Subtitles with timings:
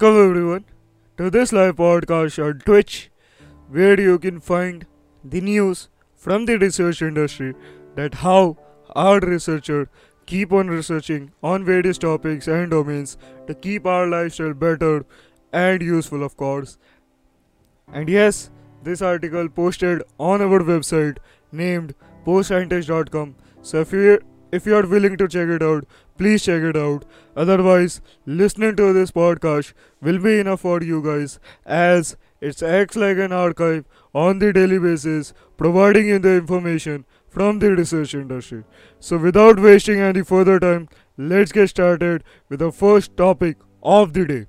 [0.00, 0.64] Welcome everyone
[1.16, 3.10] to this live podcast on Twitch
[3.68, 4.86] where you can find
[5.24, 7.52] the news from the research industry
[7.96, 8.58] that how
[8.94, 9.90] our researcher
[10.24, 13.16] keep on researching on various topics and domains
[13.48, 15.04] to keep our lifestyle better
[15.52, 16.78] and useful of course.
[17.92, 18.50] And yes,
[18.84, 21.18] this article posted on our website
[21.50, 23.34] named postscientist.com.
[23.62, 24.20] So if you
[24.52, 25.86] if you are willing to check it out,
[26.18, 27.04] please check it out.
[27.36, 29.72] Otherwise, listening to this podcast
[30.02, 33.84] will be enough for you guys as it acts like an archive
[34.14, 38.64] on the daily basis, providing you the information from the research industry.
[39.00, 44.24] So without wasting any further time, let's get started with the first topic of the
[44.26, 44.46] day.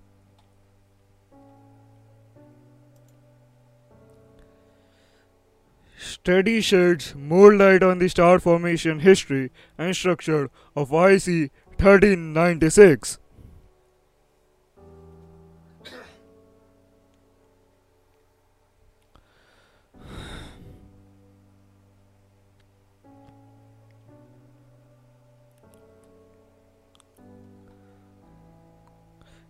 [6.22, 13.18] Study sheds more light on the star formation history and structure of IC 1396.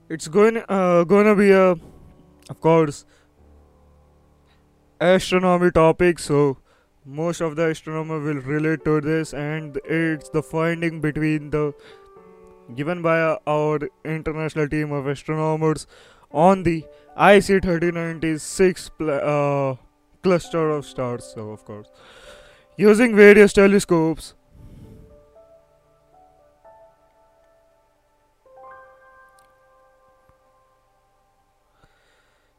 [0.08, 3.06] It's going uh, gonna be a, of course,
[5.00, 6.20] astronomy topic.
[6.20, 6.58] So
[7.06, 11.74] most of the astronomer will relate to this, and it's the finding between the
[12.76, 15.88] given by our international team of astronomers
[16.32, 16.86] on the
[17.18, 19.76] IC 3096 pl- uh,
[20.24, 21.32] cluster of stars.
[21.34, 21.88] So of course,
[22.78, 24.34] using various telescopes.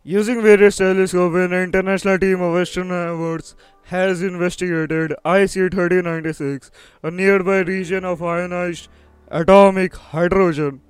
[0.02, 6.70] Using various telescopes, an international team of astronomers has investigated IC 3096,
[7.02, 8.88] a nearby region of ionized
[9.28, 10.80] atomic hydrogen.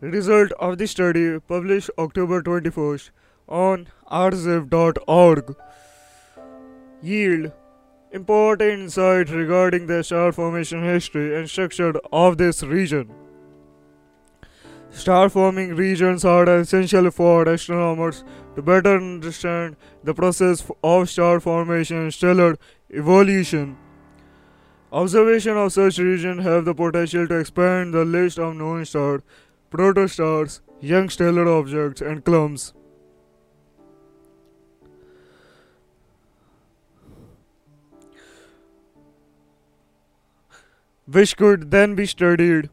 [0.00, 3.10] Result of the study published October 21st
[3.46, 5.56] on arxiv.org
[7.02, 7.52] yield
[8.12, 13.12] important insights regarding the star formation history and structure of this region.
[14.90, 18.24] Star forming regions are essential for astronomers
[18.54, 22.58] to better understand the process of star formation and stellar
[22.92, 23.76] evolution.
[24.92, 29.22] Observation of such regions have the potential to expand the list of known stars,
[29.70, 32.72] protostars, young stellar objects, and clumps.
[41.06, 42.70] Which could then be studied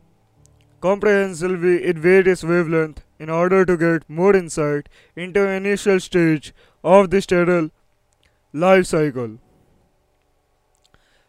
[0.81, 7.21] comprehensively in various wavelengths in order to get more insight into initial stage of the
[7.21, 7.71] stellar
[8.53, 9.39] life cycle.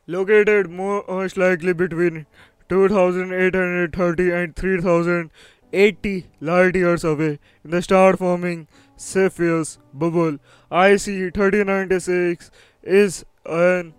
[0.07, 2.27] Located most likely between
[2.69, 10.39] 2830 and 3080 light years away in the star forming Cepheus bubble,
[10.71, 12.51] IC 3096
[12.83, 13.95] is an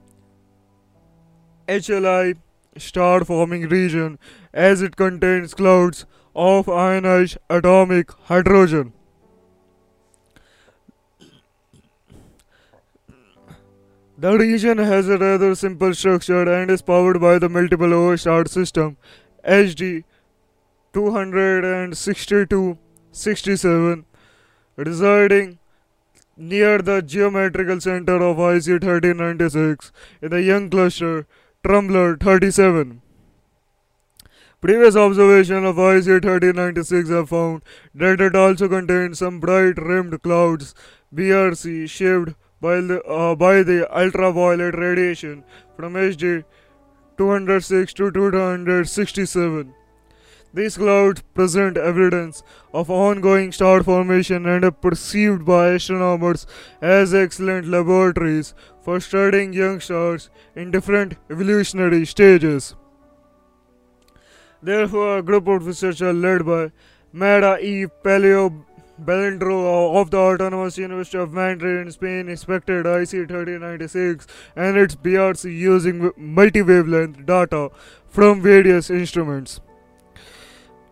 [1.67, 2.37] HLI
[2.79, 4.17] star forming region
[4.53, 8.93] as it contains clouds of ionized atomic hydrogen.
[14.17, 18.45] The region has a rather simple structure and is powered by the multiple O star
[18.47, 18.97] system
[19.47, 20.03] HD
[20.91, 22.77] 262
[23.11, 24.05] 67
[24.75, 25.59] residing
[26.35, 29.91] near the geometrical center of IC 1396
[30.21, 31.25] in the young cluster
[31.61, 33.01] Trumpler 37.
[34.61, 40.73] Previous observation of IC 1396 have found that it also contains some bright rimmed clouds
[41.13, 45.43] BRC shaped by the, uh, by the ultraviolet radiation
[45.75, 46.45] from HD
[47.17, 49.73] 206 to 267.
[50.53, 52.41] These clouds present evidence
[52.73, 56.47] of ongoing star formation and are perceived by astronomers
[56.81, 58.55] as excellent laboratories
[58.97, 62.75] studying young stars in different evolutionary stages.
[64.61, 66.71] Therefore, a group of researchers led by
[67.13, 67.85] Mara E.
[68.03, 68.65] Paleo
[69.03, 75.45] Belendro of the Autonomous University of Madrid in Spain inspected IC 3096 and its BRC
[75.45, 77.69] using multi-wavelength data
[78.07, 79.61] from various instruments.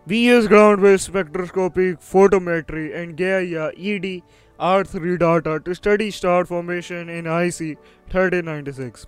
[0.06, 4.24] We use ground-based spectroscopic photometry and Gaia ED
[4.60, 7.78] R3 data to study star formation in IC
[8.10, 9.08] 3096.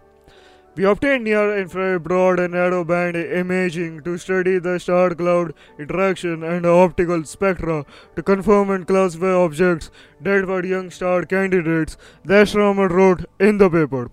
[0.76, 6.44] We obtained near infrared broad and narrow band imaging to study the star cloud interaction
[6.44, 7.86] and optical spectra
[8.16, 9.92] to confirm and classify objects
[10.22, 14.10] that were young star candidates, the astronomer wrote in the paper.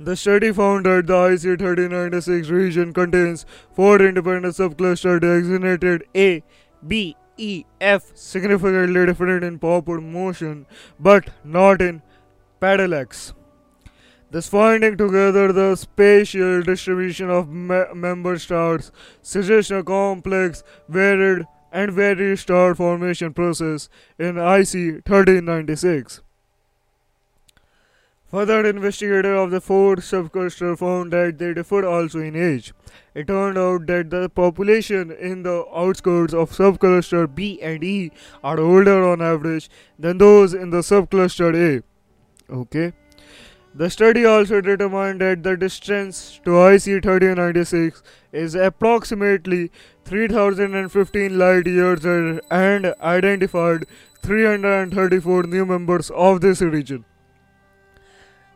[0.00, 6.42] The study found that the IC 3096 region contains four independent subclusters designated A,
[6.84, 10.66] B, EF significantly different in forward motion
[10.98, 12.02] but not in
[12.60, 13.32] parallax.
[14.30, 18.90] Thus, finding together the spatial distribution of me- member stars
[19.22, 23.88] suggests a complex, varied, and varied star formation process
[24.18, 26.23] in IC 1396.
[28.34, 32.72] Further investigator of the four subcluster found that they differed also in age.
[33.14, 38.10] It turned out that the population in the outskirts of subcluster B and E
[38.42, 39.70] are older on average
[40.00, 42.52] than those in the subcluster A.
[42.52, 42.92] Okay.
[43.72, 48.02] The study also determined that the distance to IC 1396
[48.32, 49.70] is approximately
[50.06, 53.84] 3015 light years and identified
[54.22, 57.04] 334 new members of this region.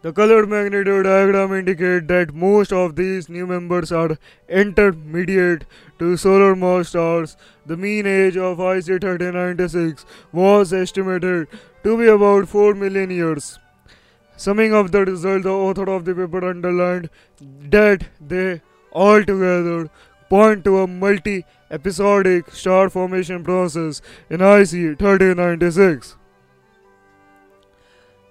[0.01, 4.17] The colored magnitude diagram indicates that most of these new members are
[4.49, 5.65] intermediate
[5.99, 7.37] to solar mass stars.
[7.67, 11.49] The mean age of IC 1396 was estimated
[11.83, 13.59] to be about 4 million years.
[14.37, 17.11] Summing up the result, the author of the paper underlined
[17.71, 18.61] that they
[18.93, 19.91] altogether
[20.29, 26.18] point to a multi episodic star formation process in IC 1396.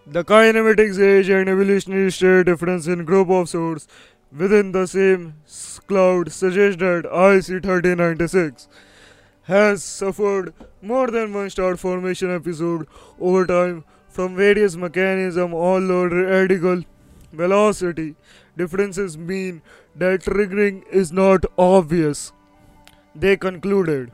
[0.09, 3.89] The kinematics age and evolutionary state difference in group of stars
[4.31, 5.33] within the same
[5.85, 8.69] cloud suggests that IC 1396
[9.43, 12.87] has suffered more than one star formation episode
[13.19, 16.83] over time from various mechanisms although radical
[17.33, 18.15] velocity
[18.55, 19.61] differences mean
[19.93, 22.31] that triggering is not obvious
[23.13, 24.13] they concluded.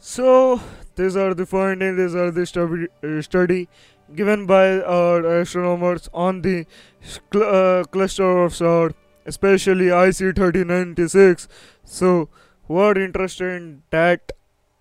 [0.00, 0.60] So
[0.96, 3.68] these are the findings these are the study
[4.14, 6.66] given by our astronomers on the
[7.00, 8.94] cl- uh, cluster of stars,
[9.26, 11.48] especially IC 3096.
[11.84, 12.28] So,
[12.66, 14.32] who are interested in that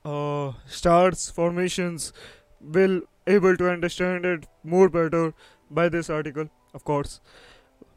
[0.06, 2.14] uh, stars formations
[2.62, 5.34] will able to understand it more better
[5.70, 7.20] by this article, of course.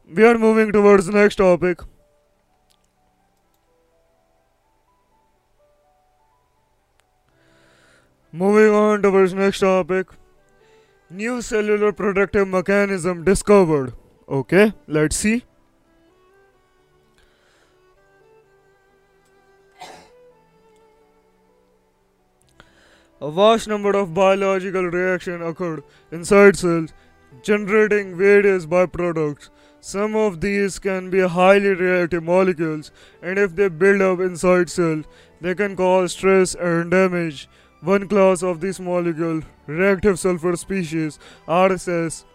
[0.07, 1.81] We are moving towards next topic.
[8.33, 10.07] Moving on towards next topic
[11.11, 13.93] new cellular protective mechanism discovered.
[14.29, 15.43] Okay, let's see.
[23.19, 26.91] A vast number of biological reactions occurred inside cells,
[27.43, 29.49] generating various byproducts.
[29.79, 32.91] Some of these can be highly reactive molecules,
[33.21, 35.05] and if they build up inside cells,
[35.39, 37.47] they can cause stress and damage.
[37.81, 41.17] One class of this molecule, reactive sulfur species
[41.47, 42.25] RSS,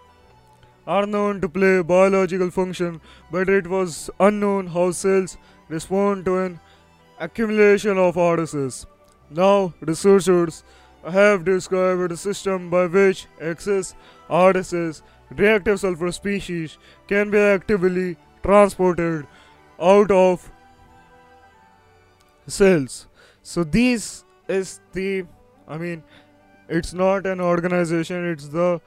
[0.89, 3.01] are known to play biological function,
[3.31, 5.37] but it was unknown how cells
[5.69, 6.59] respond to an
[7.21, 8.87] accumulation of RSS.
[9.31, 10.65] Now, researchers
[11.09, 13.95] have described a system by which excess
[14.29, 16.77] RSS, reactive sulfur species,
[17.07, 19.29] can be actively transported
[19.81, 20.51] out of
[22.49, 23.07] cells.
[23.45, 25.25] So, these is the
[25.69, 26.03] I mean,
[26.69, 28.81] it's not an organization, it's the,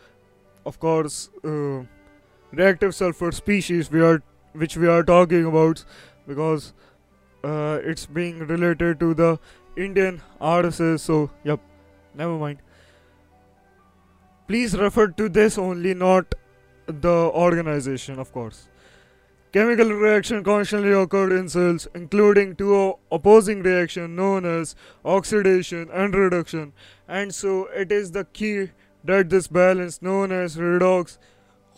[0.65, 1.83] of course, uh,
[2.51, 4.21] reactive sulfur species we are,
[4.53, 5.83] which we are talking about
[6.27, 6.73] because
[7.43, 9.39] uh, it's being related to the
[9.75, 11.01] Indian RSS.
[11.01, 11.59] So, yep,
[12.13, 12.59] never mind.
[14.47, 16.33] Please refer to this only, not
[16.87, 18.68] the organization, of course.
[19.51, 26.71] Chemical reaction constantly occurred in cells, including two opposing reactions known as oxidation and reduction,
[27.07, 28.69] and so it is the key
[29.03, 31.17] that this balance, known as redox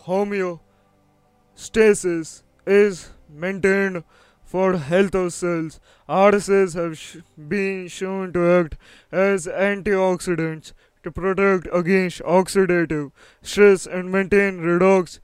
[0.04, 4.04] homeostasis, is maintained
[4.44, 5.80] for health of cells.
[6.06, 7.16] RSS have sh-
[7.48, 8.76] been shown to act
[9.10, 10.74] as antioxidants
[11.04, 15.20] to protect against oxidative stress and maintain redox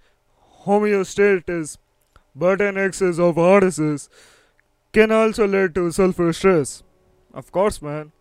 [0.65, 1.77] homeostasis
[2.39, 4.09] but an excess of RSS
[4.93, 6.83] can also lead to sulfur stress.
[7.35, 8.13] Of course, man.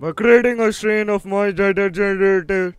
[0.00, 2.76] By creating a strain of moist generated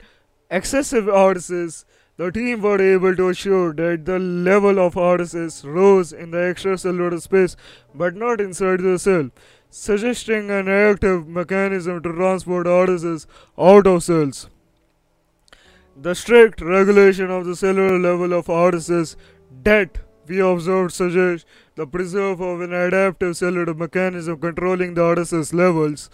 [0.50, 1.86] excessive RSS,
[2.18, 7.22] the team were able to assure that the level of RSS rose in the extracellular
[7.22, 7.56] space
[7.94, 9.30] but not inside the cell,
[9.70, 14.50] suggesting an active mechanism to transport RSS out of cells.
[15.96, 19.16] The strict regulation of the cellular level of RSS
[19.64, 19.98] that
[20.28, 26.10] we observed suggests the preserve of an adaptive cellular mechanism controlling the RSS levels,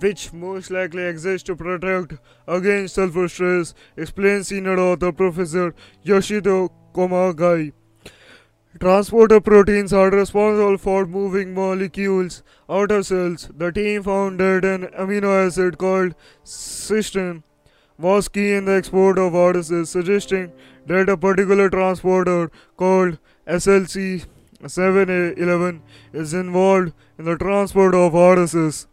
[0.00, 2.14] which most likely exists to protect
[2.46, 5.74] against sulfur stress, explains senior author Professor
[6.04, 7.72] Yoshito Kumagai.
[8.80, 13.50] Transporter proteins are responsible for moving molecules out of cells.
[13.54, 16.14] The team found that an amino acid called
[16.44, 17.42] cysteine
[17.98, 20.52] was key in the export of RSS, suggesting
[20.86, 24.26] that a particular transporter called SLC
[24.62, 25.80] 7A11
[26.12, 28.86] is involved in the transport of RSS.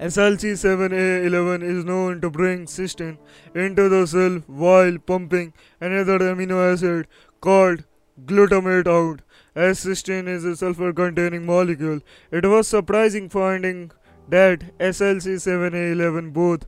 [0.00, 3.18] SLC7A11 is known to bring cysteine
[3.54, 7.06] into the cell while pumping another amino acid
[7.40, 7.84] called
[8.24, 9.22] glutamate out.
[9.54, 13.92] As cysteine is a sulfur containing molecule, it was surprising finding
[14.28, 16.66] that SLC7A11 both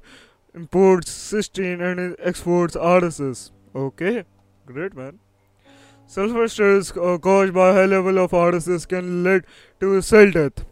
[0.54, 3.50] imports cysteine and exports RSS.
[3.74, 4.24] Okay,
[4.66, 5.18] great man.
[6.06, 9.44] Sulfur stress uh, caused by high level of RSS can lead
[9.80, 10.64] to cell death.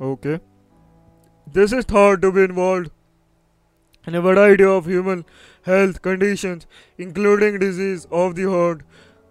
[0.00, 0.40] Okay.
[1.52, 2.90] This is thought to be involved
[4.06, 5.24] in a variety of human
[5.62, 6.66] health conditions,
[6.96, 8.82] including disease of the heart,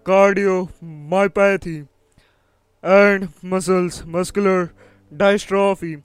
[0.04, 1.88] cardiomyopathy,
[2.82, 4.72] and muscles, muscular
[5.14, 6.02] dystrophy.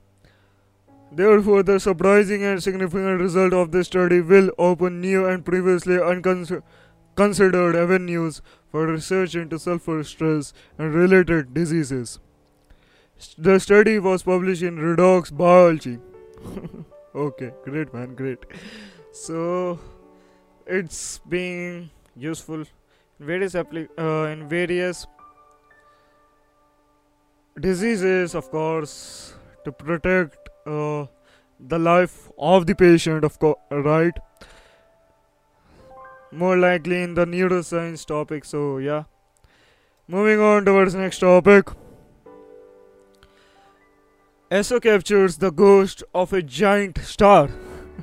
[1.16, 7.76] Therefore, the surprising and significant result of this study will open new and previously unconsidered
[7.76, 8.42] avenues
[8.72, 12.18] for research into sulfur stress and related diseases.
[13.38, 16.00] The study was published in Redox Biology.
[17.14, 18.44] okay, great man, great.
[19.12, 19.78] So,
[20.66, 22.66] it's being useful in
[23.20, 23.64] various uh,
[24.32, 25.06] in various
[27.60, 31.06] diseases, of course, to protect uh,
[31.60, 34.16] the life of the patient, of course, right?
[36.32, 38.44] More likely in the neuroscience topic.
[38.44, 39.04] So yeah.
[40.06, 41.68] Moving on towards next topic.
[44.50, 47.48] ESO captures the ghost of a giant star.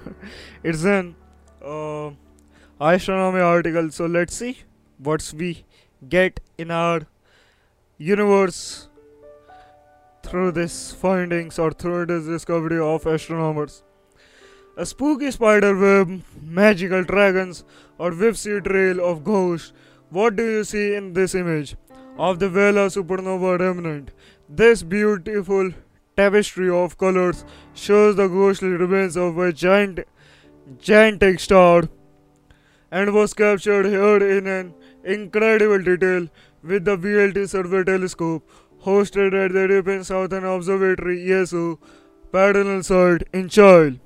[0.63, 1.15] it's an
[1.63, 2.09] uh,
[2.79, 3.91] astronomy article.
[3.91, 4.57] So let's see
[4.97, 5.63] what we
[6.09, 7.01] get in our
[7.97, 8.87] universe
[10.31, 13.83] through this findings or through this discovery of astronomers.
[14.77, 17.65] A spooky spider web, magical dragons,
[17.97, 19.73] or whipsy trail of ghosts.
[20.09, 21.75] What do you see in this image
[22.17, 24.11] of the Vela supernova remnant?
[24.47, 25.71] This beautiful
[26.15, 29.99] tapestry of colors shows the ghostly remains of a giant,
[30.79, 31.89] gigantic star
[32.89, 34.73] and was captured here in an
[35.03, 36.27] incredible detail
[36.63, 38.47] with the VLT survey telescope
[38.85, 41.79] hosted at the European Southern Observatory ESO
[42.31, 43.99] Paranal site in Chile.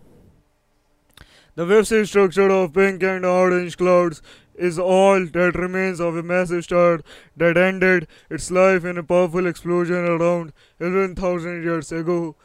[1.55, 4.21] The wave structure of pink and orange clouds
[4.55, 7.01] is all that remains of a massive star
[7.37, 12.35] that ended its life in a powerful explosion around 11,000 years ago.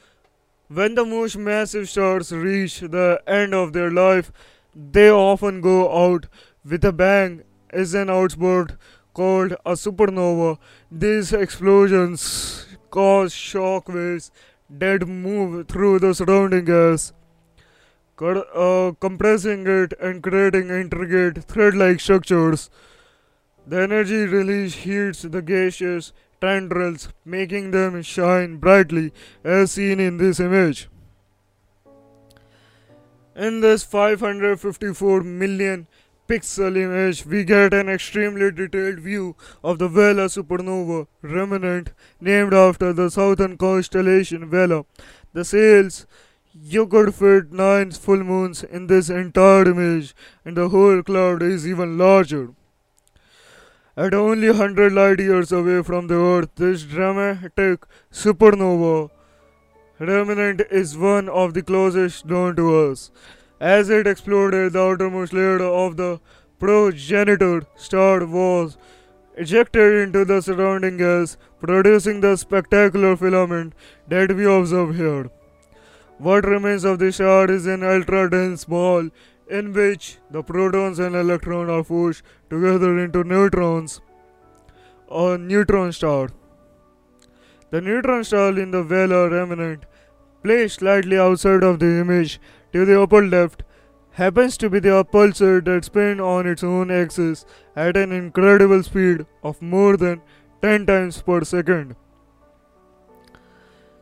[0.69, 4.31] When the most massive stars reach the end of their life,
[4.75, 6.27] they often go out
[6.65, 8.77] with a bang as an outburst
[9.21, 10.51] called a supernova.
[10.91, 14.31] These explosions cause shock waves
[14.83, 17.13] that move through the surrounding gas,
[18.23, 22.71] uh, compressing it and creating intricate thread like structures.
[23.67, 29.13] The energy release heats the gaseous tendrils, making them shine brightly
[29.45, 30.89] as seen in this image.
[33.37, 35.87] In this 554 million
[36.31, 39.35] pixel image, we get an extremely detailed view
[39.65, 44.85] of the Vela supernova remnant named after the southern constellation Vela.
[45.33, 46.07] The sails
[46.53, 51.67] you could fit nine full moons in this entire image, and the whole cloud is
[51.67, 52.51] even larger.
[53.97, 59.11] At only 100 light years away from the Earth, this dramatic supernova
[59.99, 63.11] remnant is one of the closest known to us.
[63.61, 66.19] As it exploded, the outermost layer of the
[66.59, 68.79] progenitor star was
[69.37, 73.75] ejected into the surrounding gas, producing the spectacular filament
[74.09, 75.31] that we observe here.
[76.19, 79.11] What remains of the star is an ultra dense ball
[79.49, 84.01] in which the protons and electrons are pushed together into neutrons
[85.07, 86.31] or neutron star.
[87.71, 89.85] The neutron star in the Vela remnant,
[90.43, 92.41] placed slightly outside of the image,
[92.73, 93.63] to the upper left
[94.13, 97.45] happens to be the pulsar that spins on its own axis
[97.77, 100.21] at an incredible speed of more than
[100.63, 101.97] 10 times per second.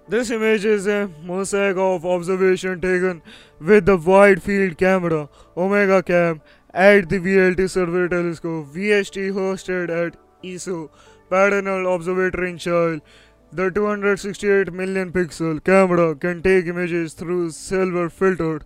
[0.09, 3.21] This image is a mosaic of observation taken
[3.61, 6.41] with the wide field camera Omega Cam
[6.73, 10.91] at the VLT Survey Telescope VST hosted at ESO
[11.31, 13.03] Paranal Observatory in Chile.
[13.50, 18.61] The 268 million pixel camera can take images through silver filter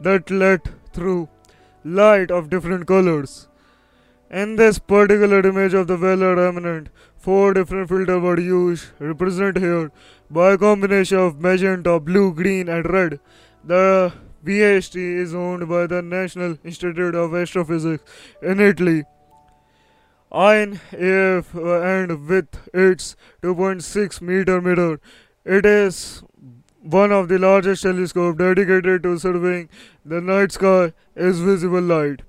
[0.00, 1.28] that let through
[1.84, 3.46] light of different colors.
[4.30, 9.92] In this particular image of the Vela remnant, four different filters were used, represented here
[10.28, 13.20] by a combination of magenta, blue, green, and red.
[13.62, 14.12] The
[14.42, 18.02] VAST is owned by the National Institute of Astrophysics
[18.42, 19.04] in Italy.
[20.34, 25.00] INAF uh, and with its 2.6 meter mirror,
[25.44, 26.24] it is
[26.82, 29.68] one of the largest telescopes dedicated to surveying
[30.04, 32.22] the night sky is visible light.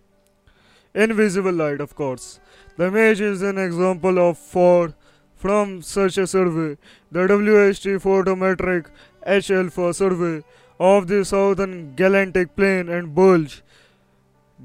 [0.94, 2.40] Invisible light, of course.
[2.78, 4.94] The image is an example of for
[5.36, 6.78] from such a survey.
[7.12, 8.86] The VST photometric
[9.26, 10.44] H alpha survey
[10.80, 13.64] of the southern galactic plane and bulge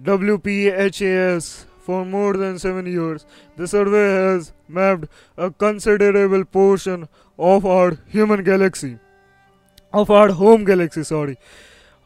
[0.05, 3.27] VPHAS for more than seven years.
[3.57, 5.07] The survey has mapped
[5.37, 7.09] a considerable portion
[7.39, 8.99] of our human galaxy,
[9.93, 11.39] of our home galaxy, sorry,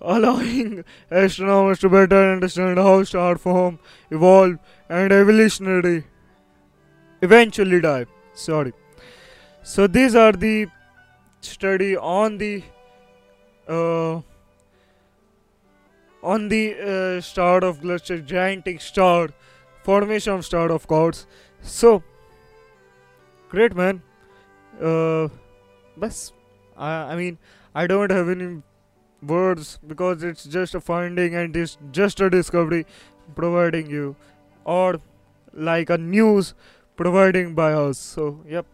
[0.00, 3.78] allowing astronomers to better understand how stars form,
[4.10, 6.04] evolve, and evolutionary
[7.22, 8.06] eventually die.
[8.34, 8.72] Sorry.
[9.62, 10.66] So these are the
[11.40, 12.62] study on the
[13.68, 14.20] uh,
[16.22, 19.28] on the uh, star of cluster gigantic star
[19.84, 21.26] formation of star of course
[21.62, 22.02] so
[23.48, 24.02] great man.
[24.80, 25.28] Uh
[25.96, 26.32] bas
[26.76, 27.38] I, I mean
[27.80, 28.46] i don't have any
[29.32, 32.84] words because it's just a finding and it's just a discovery
[33.36, 34.16] providing you
[34.64, 35.00] or
[35.52, 36.54] like a news
[36.96, 37.98] providing by us.
[37.98, 38.66] So yep.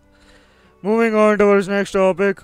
[0.83, 2.43] Moving on towards next topic.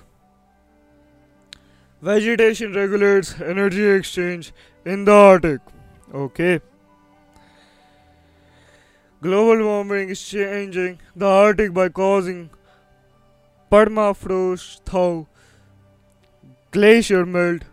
[2.01, 4.53] Vegetation regulates energy exchange
[4.85, 5.61] in the arctic.
[6.13, 6.61] Okay
[9.27, 12.49] Global warming is changing the Arctic by causing
[13.69, 15.25] permafrost thaw,
[16.71, 17.63] glacier melt,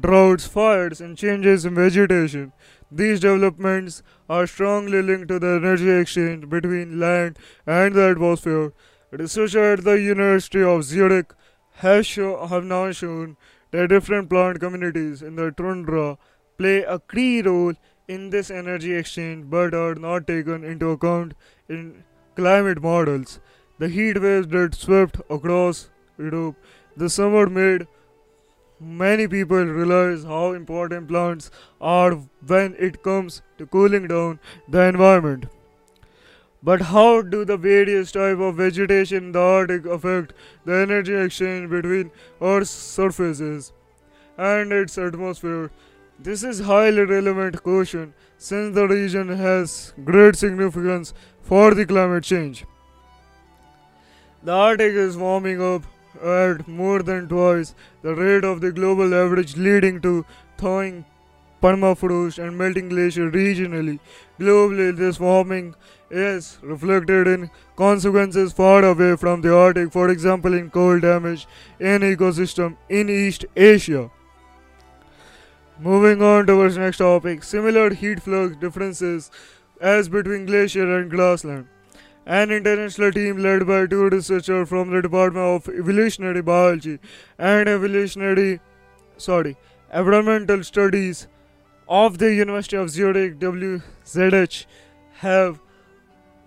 [0.00, 2.52] droughts, fires, and changes in vegetation.
[2.90, 8.72] These developments are strongly linked to the energy exchange between land and the atmosphere.
[9.12, 11.32] Research at the University of Zurich
[11.74, 13.36] has show, have now shown
[13.70, 16.18] that different plant communities in the tundra
[16.58, 17.74] play a key role
[18.08, 21.34] in this energy exchange but are not taken into account
[21.68, 22.04] in
[22.36, 23.40] climate models.
[23.78, 26.56] The heat waves that swept across Europe
[26.96, 27.86] this summer made
[28.80, 31.50] many people realize how important plants
[31.80, 32.12] are
[32.46, 35.46] when it comes to cooling down the environment.
[36.62, 40.32] But how do the various types of vegetation in the Arctic affect
[40.64, 43.72] the energy exchange between Earth's surfaces
[44.36, 45.70] and its atmosphere?
[46.18, 52.64] This is highly relevant question since the region has great significance for the climate change.
[54.42, 55.82] The Arctic is warming up
[56.22, 60.24] at more than twice the rate of the global average leading to
[60.56, 61.04] thawing
[61.62, 63.98] permafrost and melting glacier regionally.
[64.40, 65.74] Globally, this warming
[66.10, 71.46] is reflected in consequences far away from the Arctic, for example, in cold damage
[71.78, 74.10] in ecosystem in East Asia.
[75.78, 79.30] Moving on to our next topic, similar heat flux differences
[79.78, 81.66] as between glacier and grassland.
[82.24, 86.98] An international team led by two researchers from the Department of Evolutionary Biology
[87.38, 88.58] and Evolutionary
[89.18, 89.56] sorry,
[89.92, 91.28] Environmental Studies
[91.88, 94.64] of the University of Zurich WZH
[95.18, 95.60] have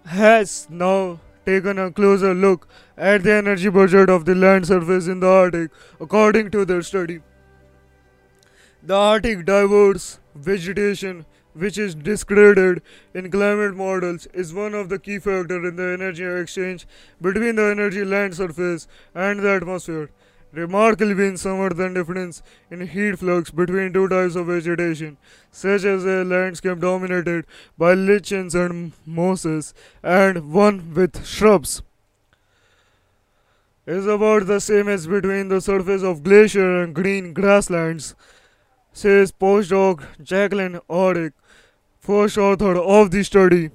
[0.06, 5.20] has now taken a closer look at the energy budget of the land surface in
[5.20, 7.22] the Arctic according to their study.
[8.82, 12.82] The Arctic diverse vegetation, which is discredited
[13.14, 16.88] in climate models, is one of the key factors in the energy exchange
[17.22, 20.10] between the energy land surface and the atmosphere.
[20.54, 25.18] Remarkably, in summer, the difference in heat flux between two types of vegetation,
[25.52, 27.46] such as a landscape dominated
[27.78, 31.82] by lichens and mosses, and one with shrubs,
[33.86, 38.16] is about the same as between the surface of glacier and green grasslands
[38.94, 41.34] says postdoc Jacqueline Orick,
[42.00, 43.72] first author of the study.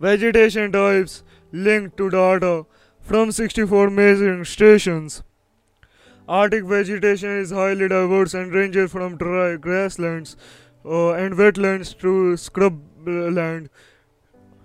[0.00, 1.22] Vegetation types
[1.52, 2.66] linked to data
[3.00, 5.22] from 64 measuring stations.
[6.26, 10.36] Arctic vegetation is highly diverse and ranges from dry grasslands
[10.84, 13.68] uh, and wetlands to scrubland,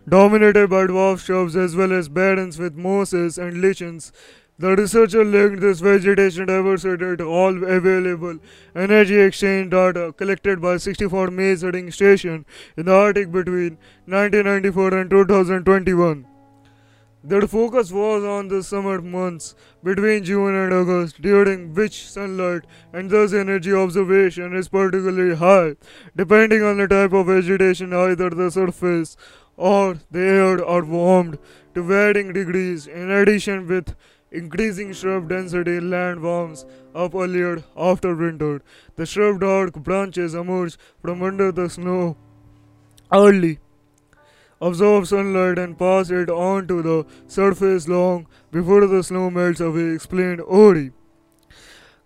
[0.07, 4.13] dominated by dwarf shrubs as well as barrens with mosses and lichens.
[4.59, 8.39] The researcher linked this vegetation diversity to all available
[8.75, 12.45] energy exchange data collected by 64 measuring stations
[12.75, 16.25] in the Arctic between 1994 and 2021.
[17.23, 23.09] Their focus was on the summer months between June and August, during which sunlight and
[23.09, 25.77] thus energy observation is particularly high,
[26.17, 29.15] depending on the type of vegetation, either the surface
[29.55, 31.37] or the air are warmed
[31.75, 32.87] to varying degrees.
[32.87, 33.95] In addition, with
[34.31, 38.61] increasing shrub density, land warms up earlier after winter.
[38.95, 42.17] The shrub dark branches emerge from under the snow
[43.11, 43.59] early,
[44.61, 49.93] absorb sunlight and pass it on to the surface long before the snow melts away,
[49.93, 50.91] explained Oehri.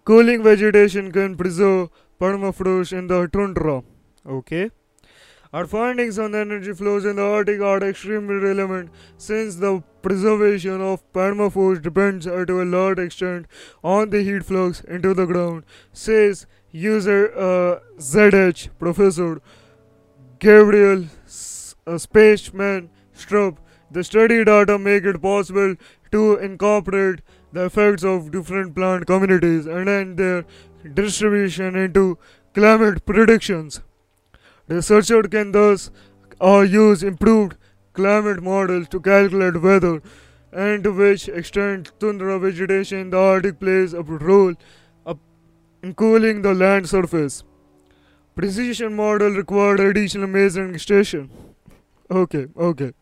[0.06, 3.84] Cooling vegetation can preserve permafrost in the tundra.
[4.26, 4.72] Okay.
[5.54, 11.04] Our findings on energy flows in the Arctic are extremely relevant since the preservation of
[11.14, 13.46] permafrost depends to a large extent
[13.84, 19.44] on the heat flux into the ground, says user uh, ZH Professor
[20.40, 23.58] Gabriel S- uh, Spaceman Strupp.
[23.92, 25.76] The study data make it possible
[26.12, 30.46] to incorporate the effects of different plant communities and then their
[30.96, 32.18] distribution into
[32.56, 33.82] climate predictions.
[34.74, 35.90] Researchers can thus
[36.42, 37.58] uh, use improved
[37.94, 40.02] climate models to calculate weather
[40.52, 44.56] and to which extent tundra vegetation in the Arctic plays a role
[45.84, 47.44] in cooling the land surface.
[48.36, 51.30] Precision model required additional measuring station.
[52.10, 52.94] Okay, okay.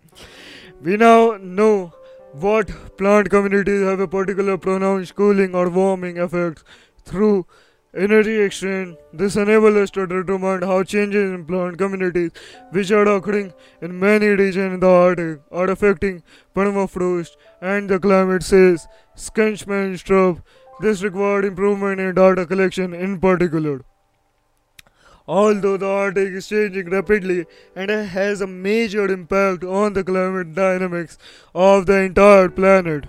[0.81, 1.93] We now know
[2.33, 6.63] what plant communities have a particular pronounced cooling or warming effect
[7.05, 7.45] through
[7.93, 8.95] energy exchange.
[9.11, 12.31] This enables us to determine how changes in plant communities,
[12.71, 16.23] which are occurring in many regions in the Arctic, are affecting
[16.55, 20.41] permafrost and the climate, says Schaepman-Strub.
[20.79, 23.83] This required improvement in data collection in particular.
[25.27, 31.17] Although the Arctic is changing rapidly and has a major impact on the climate dynamics
[31.53, 33.05] of the entire planet,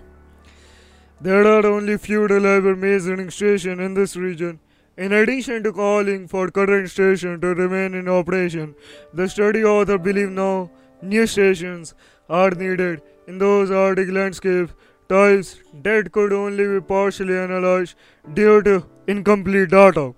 [1.20, 4.60] there are only few reliable measuring stations in this region.
[4.96, 8.74] In addition to calling for current stations to remain in operation,
[9.14, 11.94] the study author believe now new stations
[12.28, 14.70] are needed in those Arctic landscape
[15.08, 17.94] types that could only be partially analyzed
[18.34, 20.14] due to incomplete data.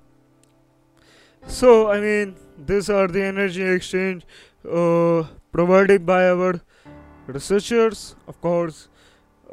[1.47, 2.35] So, I mean,
[2.67, 4.25] these are the energy exchange
[4.69, 6.61] uh, provided by our
[7.27, 8.89] researchers, of course.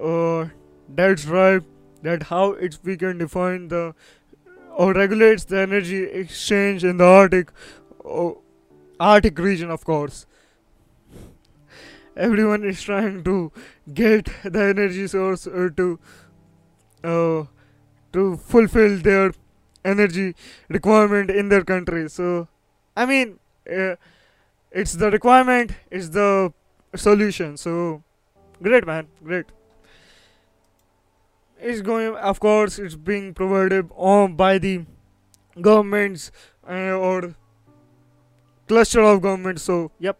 [0.01, 0.47] Uh,
[0.89, 1.61] that's right.
[2.01, 3.93] That how we can define the
[4.75, 7.51] or regulates the energy exchange in the Arctic,
[8.99, 10.25] Arctic region, of course.
[12.15, 13.51] Everyone is trying to
[13.93, 15.99] get the energy source uh, to
[17.03, 17.45] uh,
[18.13, 19.33] to fulfill their
[19.83, 20.35] energy
[20.67, 22.09] requirement in their country.
[22.09, 22.47] So,
[22.95, 23.39] I mean,
[23.71, 23.95] uh,
[24.71, 26.53] it's the requirement, it's the
[26.95, 27.57] solution.
[27.57, 28.03] So,
[28.61, 29.45] great, man, great.
[31.63, 34.85] It's going, of course, it's being provided on by the
[35.59, 36.31] governments
[36.67, 37.35] uh, or
[38.67, 39.61] cluster of governments.
[39.61, 40.17] So, yep.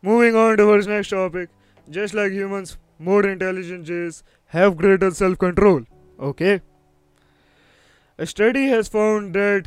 [0.00, 1.48] Moving on towards next topic.
[1.90, 5.82] Just like humans, more intelligent jays have greater self control.
[6.20, 6.60] Okay.
[8.16, 9.66] A study has found that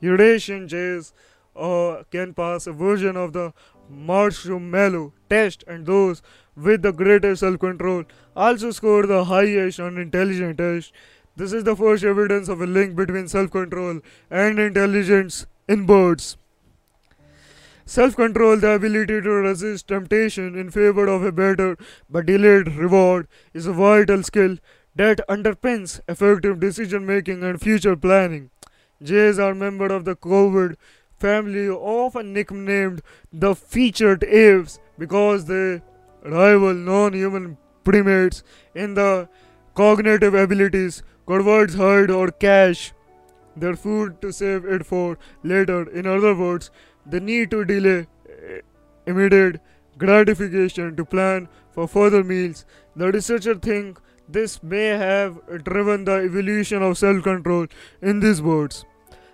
[0.00, 1.12] Eurasian jays
[1.54, 3.52] uh, can pass a version of the
[3.88, 6.20] marshmallow test, and those
[6.62, 8.04] with the greatest self control
[8.36, 10.92] also scored the highest on intelligence test.
[11.36, 16.36] This is the first evidence of a link between self control and intelligence in birds.
[17.86, 21.76] Self control, the ability to resist temptation in favor of a better
[22.08, 24.58] but delayed reward, is a vital skill
[24.94, 28.50] that underpins effective decision making and future planning.
[29.02, 30.76] Jays are members of the corvid
[31.18, 35.80] family, often nicknamed the featured apes because they
[36.22, 38.42] rival non human primates
[38.74, 39.28] in the
[39.74, 42.92] cognitive abilities, could hide or cache
[43.56, 45.88] their food to save it for later.
[45.90, 46.70] In other words,
[47.06, 48.60] the need to delay eh,
[49.06, 49.60] immediate
[49.98, 52.64] gratification to plan for further meals.
[52.96, 57.66] The researchers think this may have driven the evolution of self control
[58.00, 58.84] in these birds.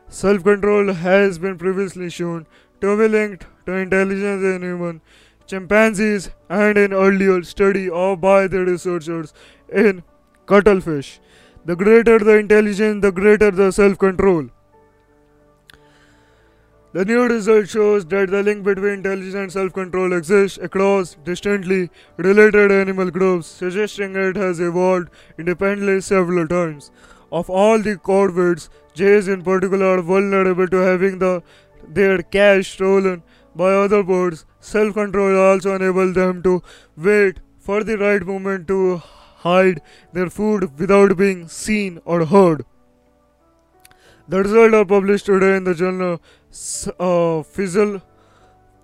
[0.08, 2.46] Self control has been previously shown
[2.80, 5.00] to be linked to intelligence in human
[5.46, 9.32] chimpanzees and an earlier study of by the researchers
[9.72, 10.02] in
[10.46, 11.20] cuttlefish.
[11.64, 14.48] The greater the intelligence, the greater the self control.
[16.92, 21.90] The new result shows that the link between intelligence and self control exists across distantly
[22.16, 26.90] related animal groups, suggesting it has evolved independently several times.
[27.30, 31.42] Of all the corvids, jays in particular are vulnerable to having the,
[31.86, 33.22] their cache stolen
[33.56, 34.44] by other birds.
[34.60, 36.62] Self control also enables them to
[36.96, 39.02] wait for the right moment to
[39.46, 39.80] hide
[40.12, 42.64] their food without being seen or heard.
[44.28, 46.20] The results are published today in the journal
[46.98, 48.02] uh, Physio-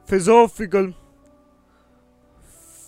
[0.07, 0.93] Philosophical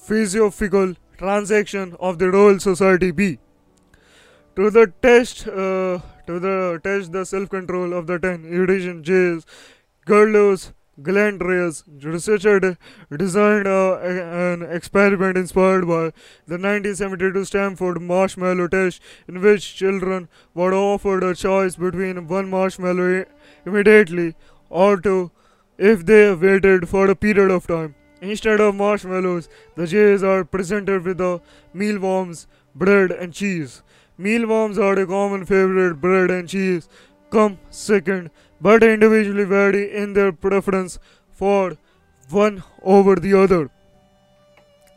[0.07, 3.39] physiophysical transaction of the Royal Society B.
[4.57, 9.47] To the test, uh, to the test the self-control of the ten Eurasian jays,
[10.07, 12.79] Gerlos Glandreas, researcher de-
[13.17, 16.13] designed uh, an experiment inspired by
[16.47, 23.25] the 1972 Stanford marshmallow test, in which children were offered a choice between one marshmallow
[23.67, 24.35] immediately
[24.71, 25.31] or two
[25.79, 27.95] if they waited for a period of time.
[28.21, 31.41] Instead of marshmallows, the jays are presented with the
[31.73, 33.83] mealworms, bread, and cheese.
[34.17, 36.01] Mealworms are a common favorite.
[36.01, 36.89] Bread and cheese
[37.31, 38.31] come second,
[38.67, 40.99] but individually vary in their preference
[41.31, 41.77] for
[42.31, 43.63] one over the other.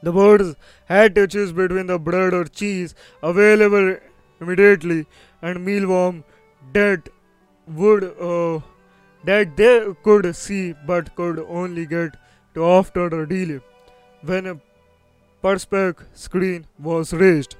[0.03, 3.97] The birds had to choose between the bread or cheese available
[4.39, 5.06] immediately
[5.41, 6.23] and mealworm
[6.73, 7.10] that
[7.82, 8.60] would uh,
[9.25, 12.15] that they could see but could only get
[12.53, 13.60] to after a delay
[14.21, 14.56] when a
[15.43, 17.56] perspex screen was raised.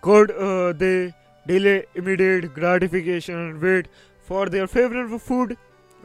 [0.00, 1.14] Could uh, they
[1.46, 3.88] delay immediate gratification and wait
[4.26, 5.56] for their favorite food?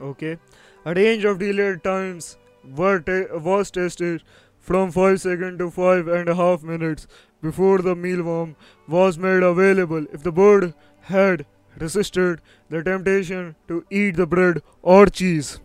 [0.10, 0.38] Okay.
[0.86, 3.03] A range of delayed times were
[3.49, 4.23] was tested
[4.60, 7.07] from 5 seconds to 5 and a half minutes
[7.41, 8.55] before the mealworm
[8.88, 10.05] was made available.
[10.13, 11.45] If the bird had
[11.79, 15.60] resisted the temptation to eat the bread or cheese,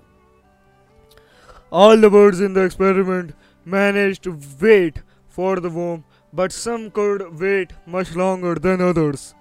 [1.70, 7.38] all the birds in the experiment managed to wait for the worm, but some could
[7.38, 9.35] wait much longer than others.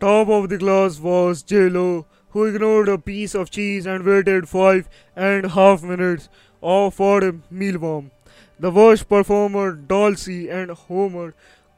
[0.00, 4.88] Top of the class was J-Lo, who ignored a piece of cheese and waited five
[5.14, 6.28] and a half minutes
[6.60, 8.10] or for a mealworm.
[8.58, 11.34] The worst performer, Dulcie and Homer,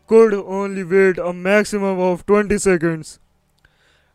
[0.06, 3.18] could only wait a maximum of 20 seconds.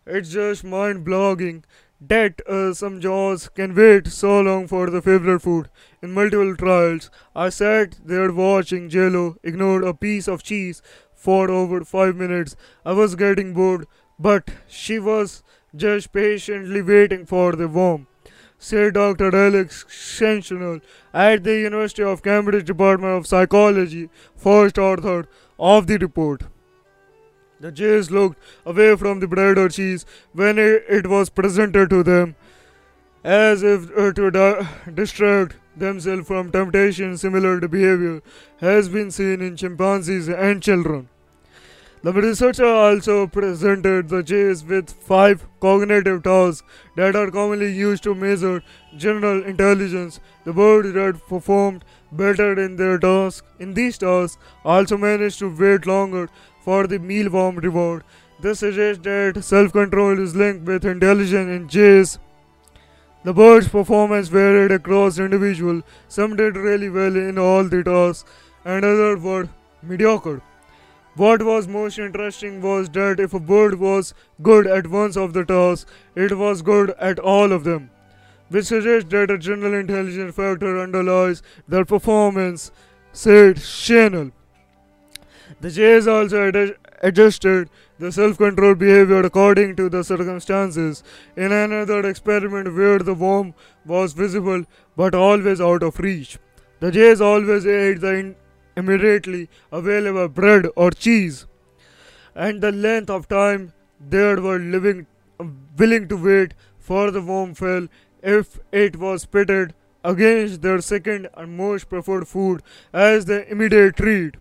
[0.05, 1.63] It's just mind blogging
[1.99, 5.69] that uh, some jaws can wait so long for the favorite food.
[6.01, 10.81] In multiple trials, I sat there watching Jello ignore a piece of cheese
[11.21, 12.55] for over 5 minutes.
[12.83, 15.43] I was getting bored, but she was
[15.75, 18.07] just patiently waiting for the worm.
[18.57, 19.35] Said Dr.
[19.35, 20.79] Alex Sensational
[21.13, 25.27] at the University of Cambridge Department of Psychology, first author
[25.59, 26.43] of the report.
[27.59, 32.35] The Jays looked away from the bread or cheese when it was presented to them,
[33.23, 37.17] as if uh, to di- distract themselves from temptation.
[37.17, 38.21] Similar to behavior
[38.59, 41.09] has been seen in chimpanzees and children.
[42.03, 48.15] The researcher also presented the Jays with five cognitive tasks that are commonly used to
[48.15, 48.63] measure
[48.97, 50.19] general intelligence.
[50.43, 55.85] The birds that performed better in their tasks in these tasks also managed to wait
[55.85, 56.27] longer
[56.61, 58.03] for the mealworm reward.
[58.39, 62.17] This suggests that self-control is linked with intelligence in jays.
[63.23, 65.83] The bird's performance varied across individuals.
[66.07, 68.29] Some did really well in all the tasks,
[68.65, 69.49] and others were
[69.83, 70.41] mediocre.
[71.15, 75.43] What was most interesting was that if a bird was good at one of the
[75.45, 77.91] tasks, it was good at all of them,
[78.49, 82.71] which suggests that a general intelligence factor underlies their performance,
[83.11, 84.31] said Schnell.
[85.59, 87.69] The Jays also ad- adjusted
[88.01, 91.03] the self control behavior according to the circumstances.
[91.35, 93.53] In another experiment where the worm
[93.85, 94.63] was visible
[94.95, 96.39] but always out of reach,
[96.79, 98.35] the Jays always ate the
[98.75, 101.45] immediately available bread or cheese,
[102.33, 103.71] and the length of time
[104.09, 105.05] they were living,
[105.77, 107.87] willing to wait for the worm fell
[108.23, 114.37] if it was pitted against their second and most preferred food as the immediate treat.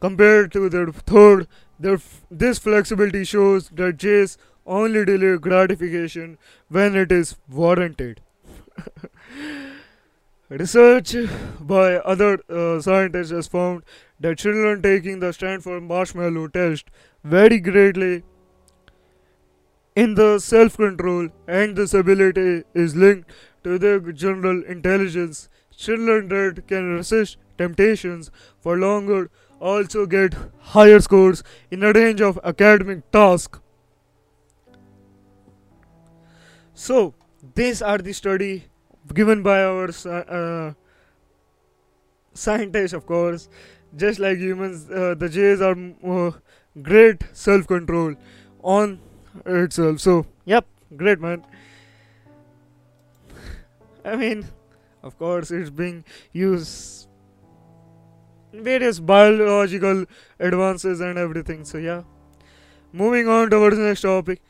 [0.00, 1.48] Compared to their third,
[1.78, 4.36] this flexibility shows that jays
[4.66, 6.38] only delay gratification
[6.68, 8.20] when it is warranted.
[10.48, 11.14] Research
[11.60, 13.82] by other uh, scientists has found
[14.18, 16.86] that children taking the Stanford marshmallow test
[17.22, 18.22] vary greatly
[19.94, 23.30] in the self control, and this ability is linked
[23.64, 25.48] to their general intelligence.
[25.76, 32.38] Children that can resist temptations for longer also get higher scores in a range of
[32.44, 33.60] academic tasks.
[36.74, 37.14] So,
[37.54, 38.64] these are the study
[39.12, 40.74] given by our sci- uh,
[42.34, 43.48] scientists, of course.
[43.96, 46.30] Just like humans, uh, the Jays are uh,
[46.82, 48.14] great self-control
[48.62, 49.00] on
[49.46, 50.00] itself.
[50.00, 50.66] So, yep,
[50.96, 51.44] great man.
[54.04, 54.46] I mean,
[55.02, 56.97] of course, it's being used
[58.52, 60.04] various biological
[60.38, 61.64] advances and everything.
[61.64, 62.02] So, yeah.
[62.92, 64.40] Moving on towards the next topic.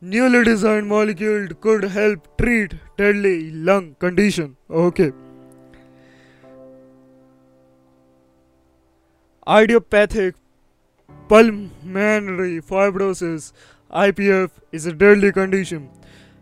[0.00, 4.56] Newly designed molecule could help treat deadly lung condition.
[4.68, 5.12] Okay.
[9.48, 10.34] Idiopathic
[11.28, 13.52] pulmonary fibrosis
[13.92, 15.90] IPF is a deadly condition.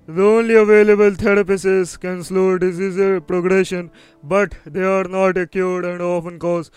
[0.06, 3.90] The only available therapies can slow disease progression,
[4.22, 6.70] but they are not cured and often cause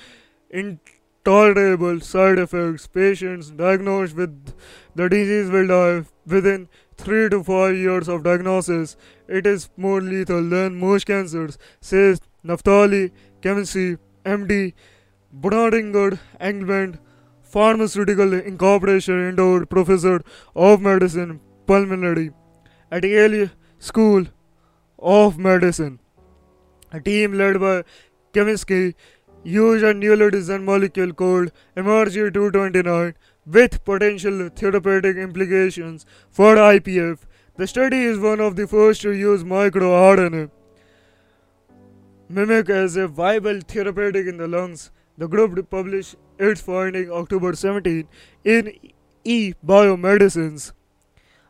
[0.53, 2.87] intolerable side effects.
[2.87, 4.53] Patients diagnosed with
[4.95, 8.95] the disease will die within 3 to 5 years of diagnosis.
[9.27, 13.11] It is more lethal than most cancers, says Naftali
[13.41, 14.73] Kaminski, MD,
[15.33, 16.99] Boehringer Ingelheim
[17.41, 20.21] Pharmaceutical Incorporation endowed professor
[20.55, 22.31] of medicine, pulmonary
[22.91, 24.25] at Yale School
[24.99, 25.99] of Medicine.
[26.91, 27.83] A team led by
[28.33, 28.95] Kaminski
[29.43, 33.13] used a newly designed molecule called MRG229
[33.45, 37.19] with potential therapeutic implications for IPF.
[37.57, 40.49] The study is one of the first to use microRNA
[42.29, 44.91] mimic as a viable therapeutic in the lungs.
[45.17, 48.07] The group published its finding October 17
[48.43, 48.73] in
[49.23, 50.73] E Biomedicines.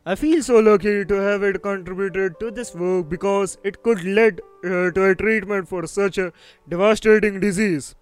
[0.05, 4.41] I feel so lucky to have it contributed to this work because it could lead
[4.65, 6.33] uh, to a treatment for such a
[6.67, 7.95] devastating disease.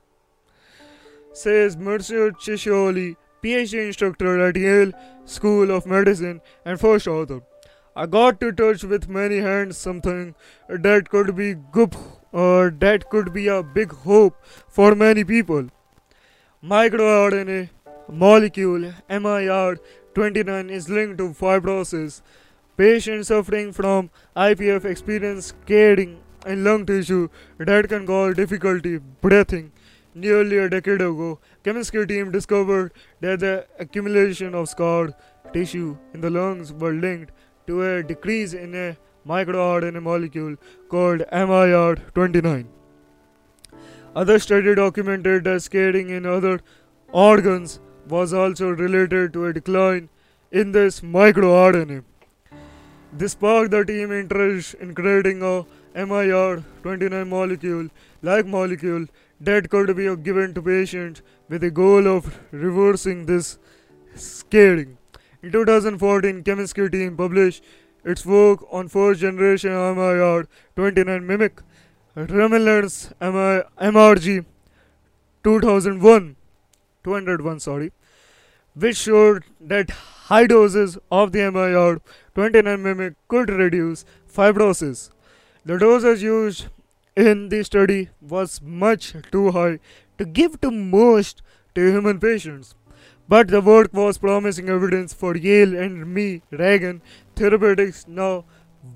[1.32, 4.94] Says Marzio Chioccioli, PhD instructor at Yale
[5.26, 7.44] School of Medicine and first author.
[7.96, 10.34] I got to touch with many hands something
[10.70, 11.96] that could be good
[12.32, 15.68] or that could be a big hope for many people.
[16.64, 17.70] MicroRNA
[18.10, 18.92] molecule
[20.14, 22.22] MIR29 is linked to fibrosis.
[22.78, 29.72] Patients suffering from IPF experience scarring in lung tissue that can cause difficulty breathing.
[30.14, 35.14] Nearly a decade ago, Kaminski team discovered that the accumulation of scarred
[35.54, 37.32] tissue in the lungs were linked
[37.68, 40.56] to a decrease in a microRNA molecule
[40.90, 42.66] called MIR29.
[44.14, 46.60] Other studies documented that scarring in other
[47.14, 47.80] organs
[48.12, 50.10] was also related to a decline
[50.52, 52.04] in this microRNA.
[53.14, 57.88] This sparked the team interest in creating a MIR29 molecule
[58.22, 59.06] like molecule
[59.40, 63.58] that could be given to patients with the goal of reversing this
[64.16, 64.98] scarring.
[65.42, 67.64] In 2014, Kaminski team published
[68.04, 71.62] its work on first generation MIR 29 mimic
[72.16, 73.14] Remlarsen
[73.80, 74.46] MRG
[75.44, 76.36] 2001
[77.04, 77.92] 201 sorry
[78.74, 82.02] which showed that high doses of the MIR
[82.36, 85.10] 29 mimic could reduce fibrosis.
[85.66, 86.68] The doses used
[87.16, 89.80] in the study was much too high
[90.18, 91.42] to give to most
[91.76, 92.76] to human patients.
[93.28, 97.02] But the work was promising evidence for Yale and me, Reagan
[97.36, 98.46] Therapeutics, now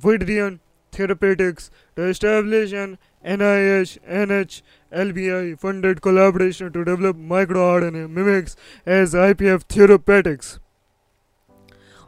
[0.01, 0.59] Viridian
[0.91, 10.59] Therapeutics, to establish an NIH NHLBI funded collaboration to develop microRNA mimics as IPF therapeutics.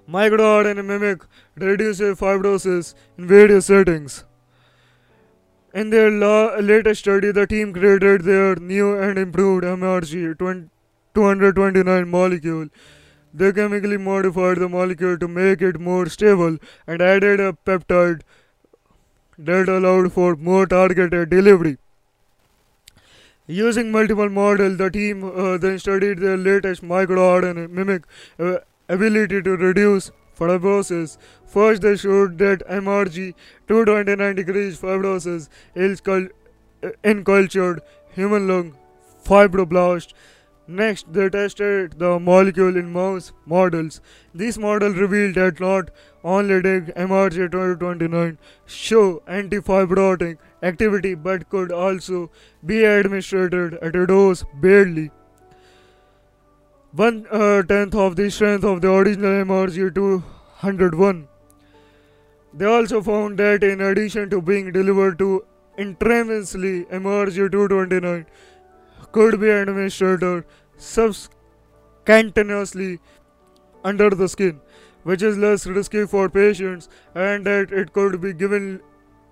[0.07, 1.23] MicroRNA mimic
[1.55, 4.23] reduces fibrosis in various settings.
[5.73, 10.69] In their la- latest study, the team created their new and improved MRG 20
[11.17, 12.67] 229 molecule.
[13.33, 18.21] They chemically modified the molecule to make it more stable and added a peptide
[19.37, 21.77] that allowed for more targeted delivery.
[23.47, 28.03] Using multiple models, the team uh, then studied the latest microRNA mimic
[28.39, 28.57] uh,
[28.89, 31.17] ability to reduce fibrosis.
[31.45, 33.33] First, they showed that MRG
[33.67, 36.27] 229 degrees fibrosis is cul-
[36.83, 37.81] uh, in cultured
[38.13, 38.75] human lung
[39.25, 40.13] fibroblast
[40.67, 44.01] Next, they tested the molecule in mouse models.
[44.33, 45.91] This model revealed that not
[46.23, 52.29] only did MRG2029 show antifibrotic activity but could also
[52.65, 55.11] be administered at a dose barely
[56.91, 61.27] one uh, tenth of the strength of the original MRG201.
[62.53, 65.45] They also found that in addition to being delivered to
[65.77, 68.25] intravenously, MRG229
[69.17, 70.23] could be administered
[70.77, 72.99] subcutaneously
[73.83, 74.59] under the skin,
[75.03, 78.81] which is less risky for patients, and that it could be given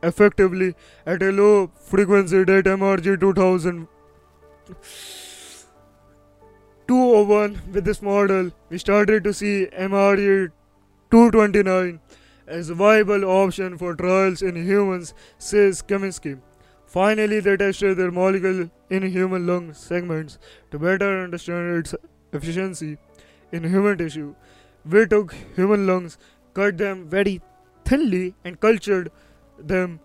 [0.02, 0.74] effectively
[1.06, 3.88] at a low frequency that MRG 2000.
[6.88, 10.52] 201 with this model, we started to see MRG
[11.12, 12.00] 229
[12.48, 16.40] as a viable option for trials in humans, says Kaminski.
[16.86, 20.38] Finally, they tested their molecule in human lung segments
[20.72, 21.96] to better understand its
[22.32, 22.98] efficiency
[23.52, 24.36] in human tissue.
[24.86, 26.18] We took human lungs,
[26.54, 27.42] cut them very
[27.84, 29.12] thinly, and cultured
[29.58, 30.00] them,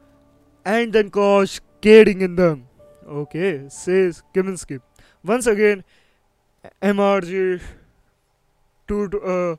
[0.64, 2.68] and then caused scarring in them.
[3.06, 4.80] Okay, says Kaminski.
[5.24, 5.84] Once again,
[6.82, 7.60] MRG
[8.88, 9.56] 2, uh,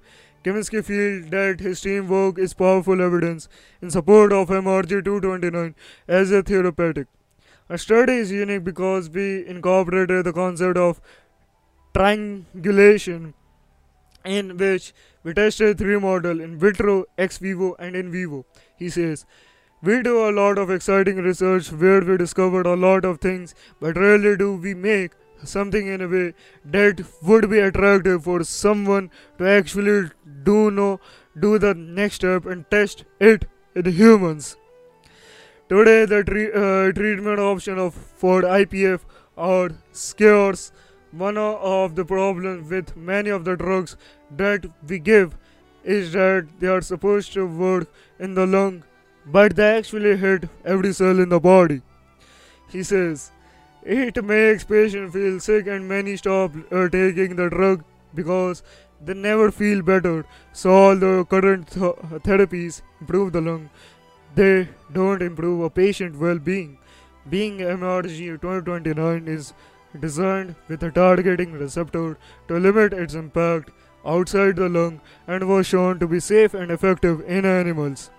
[0.44, 3.48] Kaminski feels that his team work is powerful evidence
[3.80, 5.74] in support of MRG229
[6.08, 7.06] as a therapeutic.
[7.70, 11.00] Our study is unique because we incorporated the concept of
[11.94, 13.34] triangulation
[14.24, 14.92] in which
[15.22, 18.44] we tested three models in vitro, ex vivo, and in vivo.
[18.76, 19.24] He says,
[19.82, 23.96] We do a lot of exciting research where we discovered a lot of things, but
[23.96, 25.12] rarely do we make
[25.44, 26.34] something in a way
[26.64, 30.10] that would be attractive for someone to actually
[30.44, 31.00] do know
[31.38, 34.56] do the next step and test it in humans.
[35.68, 39.00] Today, the tre- uh, treatment option of for IPF
[39.36, 40.72] are scarce.
[41.12, 43.96] one of the problems with many of the drugs
[44.36, 45.36] that we give
[45.84, 47.88] is that they are supposed to work
[48.18, 48.82] in the lung,
[49.26, 51.82] but they actually hit every cell in the body.
[52.70, 53.31] He says
[53.84, 58.62] it makes patients feel sick, and many stop uh, taking the drug because
[59.04, 60.24] they never feel better.
[60.52, 61.96] So all the current th-
[62.28, 63.70] therapies improve the lung
[64.34, 66.78] they don't improve a patient well-being.
[67.28, 69.52] Being MRG 2029 is
[70.00, 72.16] designed with a targeting receptor
[72.48, 73.70] to limit its impact
[74.04, 78.10] outside the lung and was shown to be safe and effective in animals.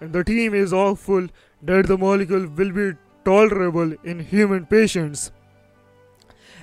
[0.00, 1.26] And the team is hopeful
[1.62, 2.92] that the molecule will be
[3.28, 5.30] tolerable in human patients.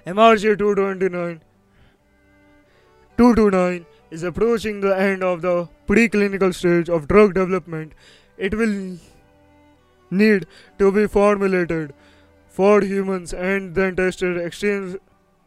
[0.05, 1.41] MRG 229
[3.17, 7.93] 229 is approaching the end of the preclinical stage of drug development
[8.37, 8.97] it will
[10.11, 10.45] need
[10.79, 11.93] to be formulated
[12.47, 14.97] for humans and then tested extens-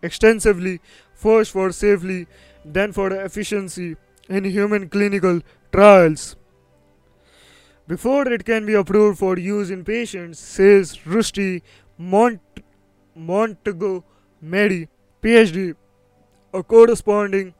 [0.03, 0.81] extensively,
[1.14, 2.27] first for safely,
[2.64, 3.97] then for efficiency
[4.29, 5.41] in human clinical
[5.73, 6.38] trials.
[7.89, 11.62] Before it can be approved for use in patients, says Rusty
[11.97, 12.61] Mont-
[13.16, 14.89] Medi,
[15.22, 15.74] PhD,
[16.53, 17.55] a corresponding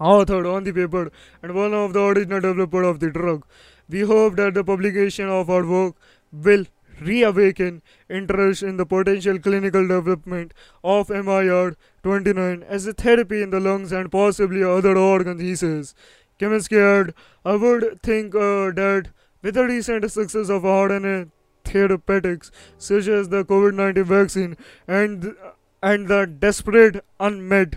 [0.00, 3.46] author on the paper and one of the original developer of the drug.
[3.88, 5.94] We hope that the publication of our work
[6.32, 6.64] will
[7.00, 10.52] reawaken interest in the potential clinical development
[10.82, 15.94] of MIR 29 as a therapy in the lungs and possibly other organs, he says.
[16.38, 17.14] Kaminski added,
[17.44, 19.08] I would think uh, that
[19.42, 21.30] with the recent success of RNA
[21.64, 24.56] therapeutics such as the COVID 19 vaccine
[24.86, 25.34] and,
[25.82, 27.76] and the desperate unmet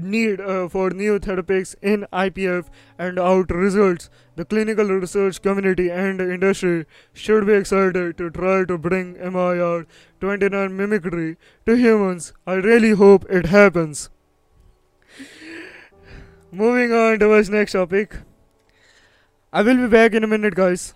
[0.00, 2.66] need uh, for new therapies in IPF
[2.98, 8.78] and out results, the clinical research community and industry should be excited to try to
[8.78, 9.86] bring MIR
[10.20, 11.36] 29 mimicry
[11.66, 12.32] to humans.
[12.46, 14.10] I really hope it happens.
[16.56, 18.16] Moving on to our next topic.
[19.52, 20.94] I will be back in a minute, guys.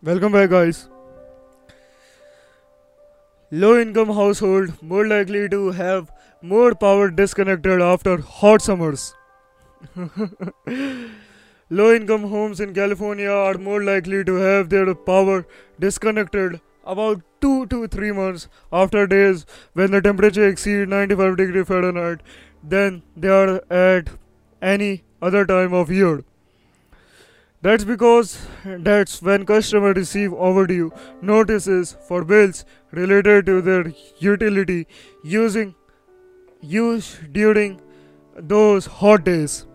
[0.00, 0.88] Welcome back, guys.
[3.50, 9.12] Low income household more likely to have more power disconnected after hot summers.
[11.68, 15.44] Low income homes in California are more likely to have their power
[15.80, 22.20] disconnected about 2 to 3 months after days when the temperature exceeds 95 degree Fahrenheit
[22.62, 24.10] than they are at
[24.62, 26.22] any other time of year.
[27.60, 34.86] That's because that's when customers receive overdue notices for bills related to their utility
[35.24, 35.74] using
[36.60, 37.80] used during
[38.36, 39.66] those hot days.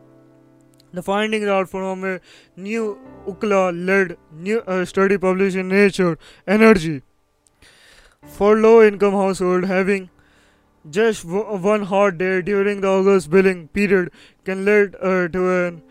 [0.94, 2.20] The findings are from a
[2.56, 6.18] new UCLA-led new uh, study published in Nature
[6.48, 7.02] Energy.
[8.26, 10.10] For low-income household, having
[10.90, 14.12] just one hot day during the August billing period
[14.46, 15.84] can lead uh, to an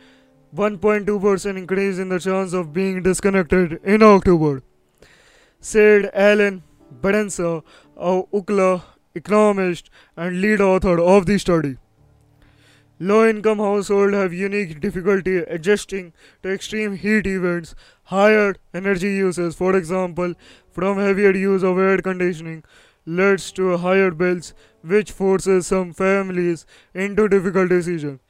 [0.55, 4.63] 1.2% increase in the chance of being disconnected in October,
[5.61, 7.63] said Alan Barreca,
[7.97, 8.83] a UCLA
[9.15, 11.79] economist and lead author of the study.
[12.99, 17.75] Low income households have unique difficulty adjusting to extreme heat events,
[18.05, 20.35] higher energy uses, for example,
[20.71, 22.63] from heavier use of air conditioning,
[23.07, 28.21] leads to higher bills, which forces some families into difficult decisions.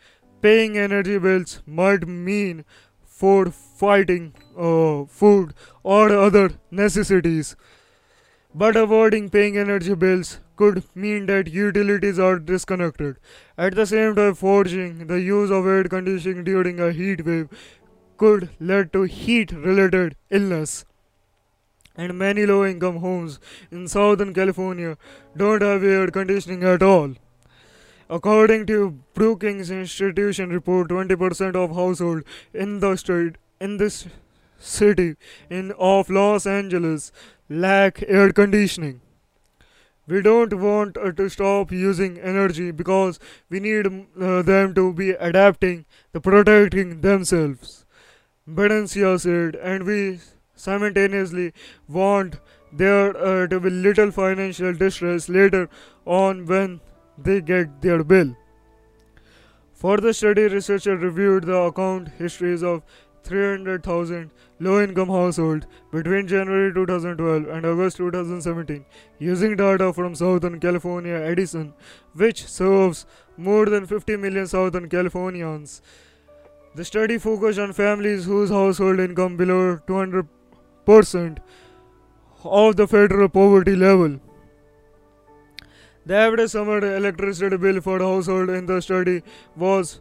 [0.43, 2.65] Paying energy bills might mean
[3.05, 7.55] for fighting uh, food or other necessities,
[8.53, 13.17] but avoiding paying energy bills could mean that utilities are disconnected.
[13.57, 17.49] At the same time, forcing the use of air conditioning during a heat wave
[18.17, 20.85] could lead to heat related illness.
[21.97, 23.39] And many low income homes
[23.71, 24.97] in Southern California
[25.37, 27.15] don't have air conditioning at all.
[28.15, 34.07] According to Brookings Institution report, 20% of households in the state in this
[34.59, 35.17] city
[35.49, 37.11] in of Los Angeles
[37.49, 39.01] lack air conditioning.
[40.07, 43.87] We don't want uh, to stop using energy because we need
[44.21, 47.87] uh, them to be adapting, to protecting themselves.
[48.47, 50.21] Barreca said, and we
[50.55, 51.55] simultaneously
[51.89, 52.41] want
[52.71, 55.71] there uh, to be little financial distress later
[56.05, 56.81] on when
[57.19, 58.37] they get their bill.
[59.73, 62.83] For the study, researchers reviewed the account histories of
[63.25, 68.85] 300,000 low income households between January 2012 and August 2017
[69.19, 71.73] using data from Southern California Edison,
[72.15, 73.07] which serves
[73.37, 75.83] more than 50 million Southern Californians.
[76.75, 81.39] The study focused on families whose household income below 200%
[82.45, 84.21] of the federal poverty level.
[86.05, 89.23] The average summer electricity bill for the household in the study
[89.57, 90.01] was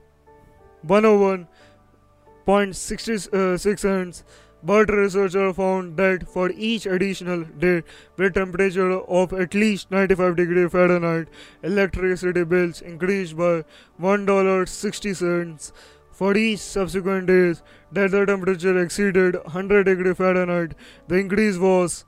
[0.88, 4.24] 101.66 cents,
[4.64, 7.84] but researchers found that for each additional day
[8.18, 11.28] with temperature of at least 95 degrees Fahrenheit,
[11.62, 13.64] electricity bills increased by
[14.02, 15.72] $1.60
[16.12, 20.74] for each subsequent days that the temperature exceeded 100 degrees Fahrenheit.
[21.08, 22.06] The increase was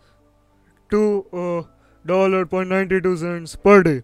[0.90, 1.62] 2 uh,
[2.08, 4.04] $0.92 per day.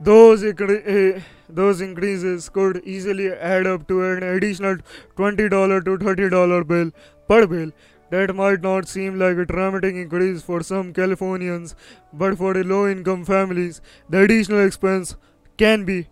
[0.00, 4.76] Those, eh, those increases could easily add up to an additional
[5.16, 6.92] $20 to $30 bill
[7.28, 7.72] per bill.
[8.10, 11.74] That might not seem like a dramatic increase for some Californians,
[12.12, 15.16] but for the low income families, the additional expense
[15.58, 16.06] can be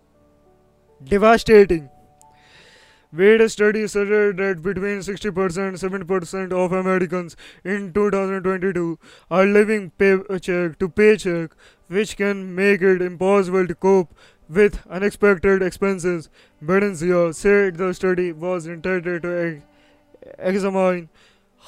[1.03, 1.89] devastating.
[3.13, 8.99] Wade study suggested that between 60% and 70% of Americans in 2022
[9.31, 11.51] are living paycheck to paycheck,
[11.87, 14.13] which can make it impossible to cope
[14.49, 16.29] with unexpected expenses.
[16.61, 19.61] Barreca said the study was intended to
[20.37, 21.09] examine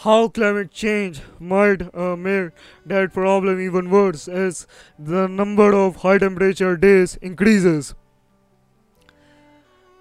[0.04, 2.52] how climate change might uh, make
[2.86, 4.68] that problem even worse as
[4.98, 7.96] the number of high temperature days increases.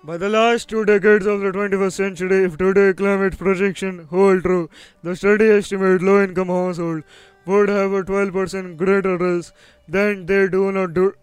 [0.04, 4.70] By the last two decades of the 21st century, if today's climate projection hold true,
[5.02, 7.04] the study estimates low-income households
[7.46, 9.52] would have a 12% greater risk
[9.88, 11.14] than they do not do,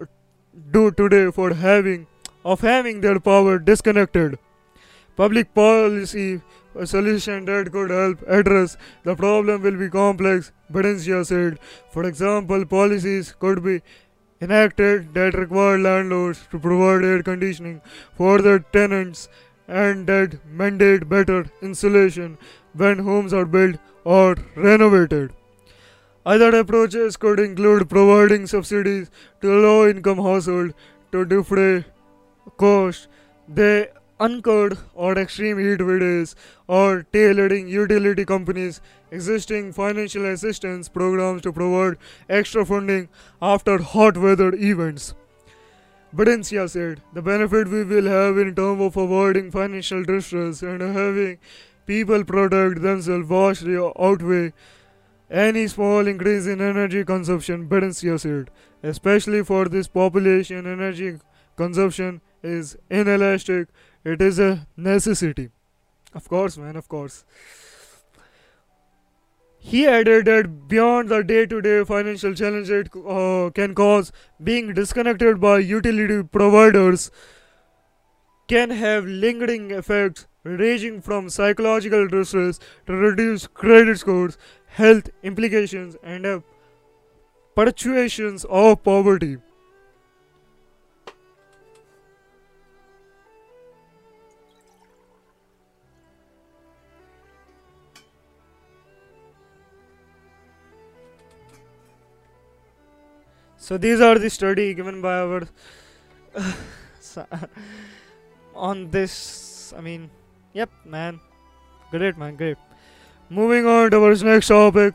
[0.72, 2.06] do today for having
[2.44, 4.38] of having their power disconnected.
[5.16, 6.42] Public policy
[6.78, 11.60] a solution that could help address the problem will be complex, Barreca said.
[11.92, 13.82] For example, policies could be
[14.46, 17.82] enacted that required landlords to provide air conditioning
[18.18, 19.28] for their tenants
[19.68, 22.38] and that mandate better insulation
[22.74, 25.34] when homes are built or renovated.
[26.26, 30.74] Other approaches could include providing subsidies to low income households
[31.12, 31.86] to defray
[32.58, 33.08] costs
[33.48, 33.88] they
[34.20, 36.36] incurred or extreme heat days
[36.68, 38.82] or tailoring utility companies
[39.16, 41.98] existing financial assistance programs to provide
[42.30, 43.08] extra funding
[43.42, 45.14] after hot weather events.
[46.14, 51.38] Barreca said, the benefit we will have in terms of avoiding financial distress and having
[51.86, 54.54] people protect themselves vastly outweigh
[55.30, 58.50] any small increase in energy consumption, Barreca said.
[58.84, 61.18] Especially for this population, energy
[61.58, 63.68] consumption is inelastic
[64.06, 65.50] it is a necessity.
[66.14, 67.26] Of course, man, of course.
[69.68, 74.12] He added that beyond the day to day financial challenges it uh, can cause,
[74.44, 77.10] being disconnected by utility providers
[78.48, 84.38] can have lingering effects ranging from psychological distress to reduced credit scores,
[84.68, 86.40] health implications, and uh,
[87.56, 89.38] perpetuations of poverty.
[103.66, 105.48] So these are the study given by our
[108.56, 109.74] on this.
[109.76, 110.12] I mean,
[110.54, 111.20] yep, man,
[111.90, 112.58] great, man, great.
[113.28, 114.94] Moving on to our next topic.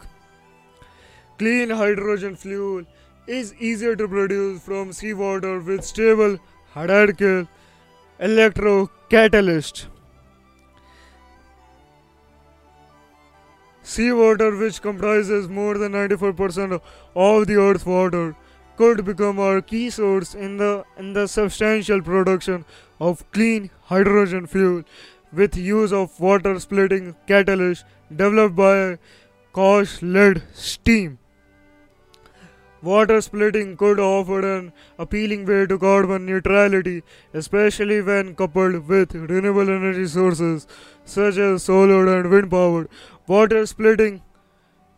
[1.36, 2.84] Clean hydrogen fuel
[3.26, 6.38] is easier to produce from seawater with stable
[6.72, 7.48] hierarchical
[8.20, 9.86] electrocatalyst.
[13.82, 16.80] Seawater, which comprises more than 94%
[17.16, 18.36] of the Earth's water,
[18.80, 22.64] could become our key source in the in the substantial production
[23.08, 24.82] of clean hydrogen fuel
[25.40, 27.84] with use of water splitting catalyst
[28.22, 28.76] developed by
[29.58, 31.18] KAUST led steam.
[32.90, 37.02] Water splitting could offer an appealing way to carbon neutrality,
[37.34, 40.66] especially when coupled with renewable energy sources
[41.04, 42.88] such as solar and wind power.
[43.26, 44.22] Water splitting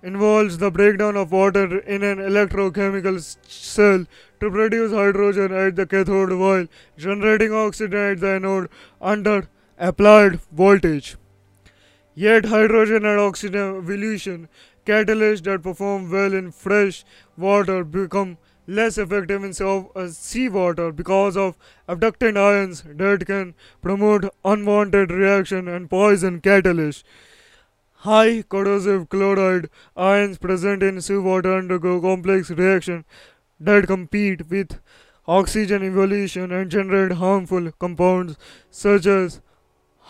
[0.03, 4.05] involves the breakdown of water in an electrochemical cell
[4.40, 6.66] to produce hydrogen at the cathode while
[6.98, 8.68] generating oxygen at the anode
[9.00, 9.48] under
[9.78, 11.16] applied voltage.
[12.14, 14.48] Yet hydrogen and oxygen evolution
[14.84, 17.05] catalysts that perform well in fresh
[17.36, 21.57] water become less effective in uh, seawater because of
[21.88, 27.03] abductant ions that can promote unwanted reaction and poison catalysts.
[28.05, 33.05] High corrosive chloride ions present in seawater undergo complex reactions
[33.61, 34.80] that compete with
[35.28, 38.36] oxygen evolution and generate harmful compounds
[38.70, 39.40] such as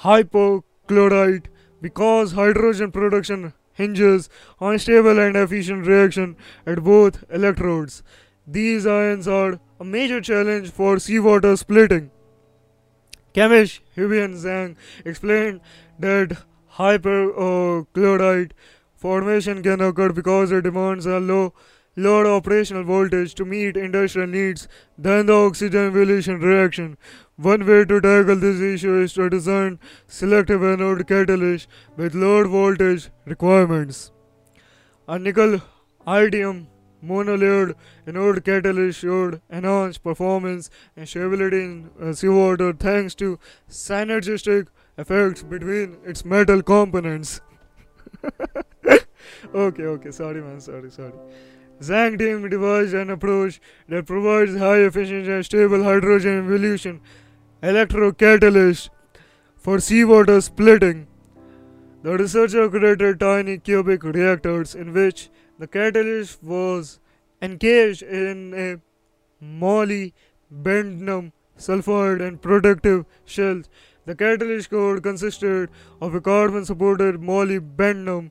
[0.05, 1.49] hypochlorite
[1.83, 6.35] because hydrogen production hinges on stable and efficient reaction
[6.65, 8.03] at both electrodes.
[8.47, 12.11] These ions are a major challenge for seawater splitting.
[13.35, 15.61] Chemist Huabin Zhang explained
[15.99, 16.39] that
[16.79, 18.53] hypochlorite
[18.95, 21.53] formation can occur because it demands a low
[21.95, 24.67] lower operational voltage to meet industrial needs
[24.97, 26.97] than the oxygen evolution reaction.
[27.37, 31.67] One way to tackle this issue is to design selective anode catalysts
[31.97, 34.11] with lower voltage requirements.
[35.07, 35.61] A nickel
[36.07, 36.69] iodine
[37.05, 37.75] monolayered
[38.07, 44.69] anode catalyst showed enhanced performance and stability in uh, seawater thanks to synergistic
[44.99, 47.41] effects between its metal components.
[49.55, 51.13] okay, okay, sorry man, sorry, sorry.
[51.81, 57.01] Zhang team devised an approach that provides high efficiency and stable hydrogen evolution
[57.63, 58.89] electrocatalyst
[59.57, 61.07] for seawater splitting.
[62.03, 66.99] The researcher created tiny cubic reactors in which the catalyst was
[67.41, 68.81] engaged in a
[69.45, 73.69] molybdenum sulfide and protective shells
[74.05, 78.31] the catalyst code consisted of a carbon supported molybdenum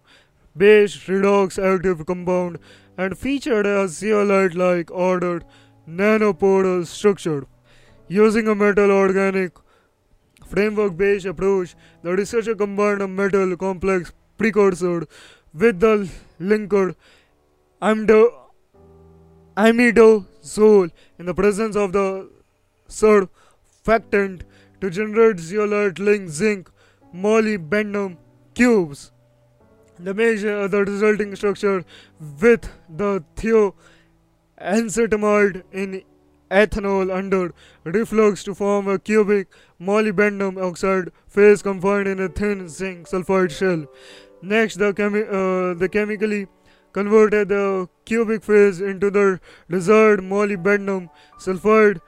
[0.55, 2.59] based redox active compound
[2.97, 5.45] and featured a zeolite like ordered
[5.87, 7.47] nanoporous structure.
[8.07, 9.53] Using a metal organic
[10.45, 15.07] framework based approach, the researcher combined a metal complex precursor
[15.53, 16.09] with the
[16.39, 16.95] linker
[19.57, 22.29] imidazole in the presence of the
[22.89, 24.41] surfactant
[24.81, 26.69] to generate zeolite linked zinc
[27.15, 28.17] molybdenum
[28.53, 29.11] cubes.
[29.99, 31.85] The measure the resulting structure
[32.19, 36.03] with the thioacetamide in
[36.49, 37.53] ethanol under
[37.83, 39.47] reflux to form a cubic
[39.79, 43.85] molybdenum oxide phase confined in a thin zinc sulfide shell.
[44.41, 46.47] Next, the, chemi- uh, the chemically
[46.93, 51.09] converted the cubic phase into the desired molybdenum
[51.39, 52.01] sulfide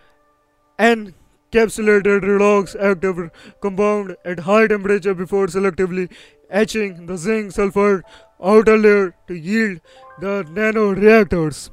[0.78, 1.14] and
[1.54, 3.30] encapsulated redox active
[3.62, 6.12] compound at high temperature before selectively
[6.50, 8.02] etching the zinc sulfide
[8.44, 9.80] outer layer to yield
[10.20, 11.70] the nanoreactors.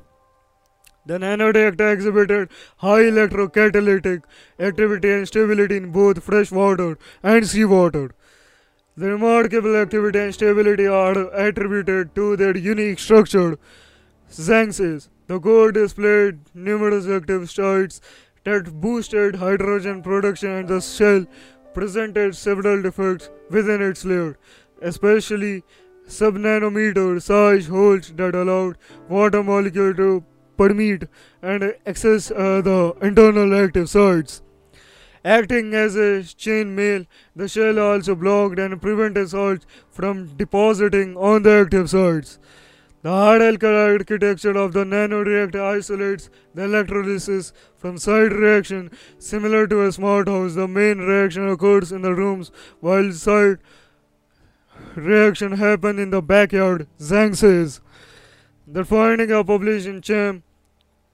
[1.07, 4.23] The nanoreactor exhibited high electrocatalytic
[4.59, 8.11] activity and stability in both fresh water and seawater.
[8.97, 13.59] The remarkable activity and stability are attributed to their unique structure.
[14.29, 18.01] Says the core displayed numerous active sites
[18.45, 21.27] that boosted hydrogen production and the shell
[21.75, 24.37] presented several defects within its layer,
[24.83, 25.63] especially
[26.07, 28.77] subnanometer size holes that allowed
[29.09, 30.25] water molecule to
[30.57, 31.05] permeate
[31.43, 34.43] and access uh, the internal active sites.
[35.25, 37.05] Acting as a chain mail,
[37.37, 42.39] the shell also blocked and prevented salts from depositing on the active sites.
[43.03, 48.91] The hard alkali architecture of the nanoreactor isolates the electrolysis from side reaction.
[49.19, 53.59] Similar to a smart house, the main reaction occurs in the rooms while side
[54.95, 57.81] reaction happen in the backyard, Zhang says.
[58.67, 60.43] The finding of published in CHEM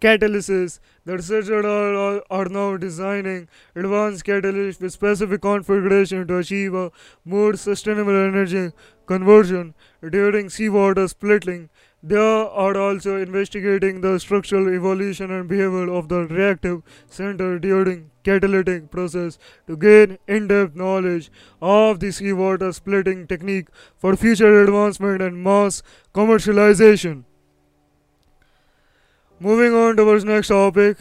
[0.01, 0.80] catalysis.
[1.05, 6.91] The researchers are, are now designing advanced catalysts with specific configuration to achieve a
[7.24, 8.72] more sustainable energy
[9.07, 9.74] conversion
[10.11, 11.68] during seawater splitting.
[12.02, 18.90] They are also investigating the structural evolution and behavior of the reactive center during catalytic
[18.90, 21.30] process to gain in-depth knowledge
[21.61, 25.82] of the seawater splitting technique for future advancement and mass
[26.14, 27.24] commercialization.
[29.38, 30.98] Moving on to our next topic,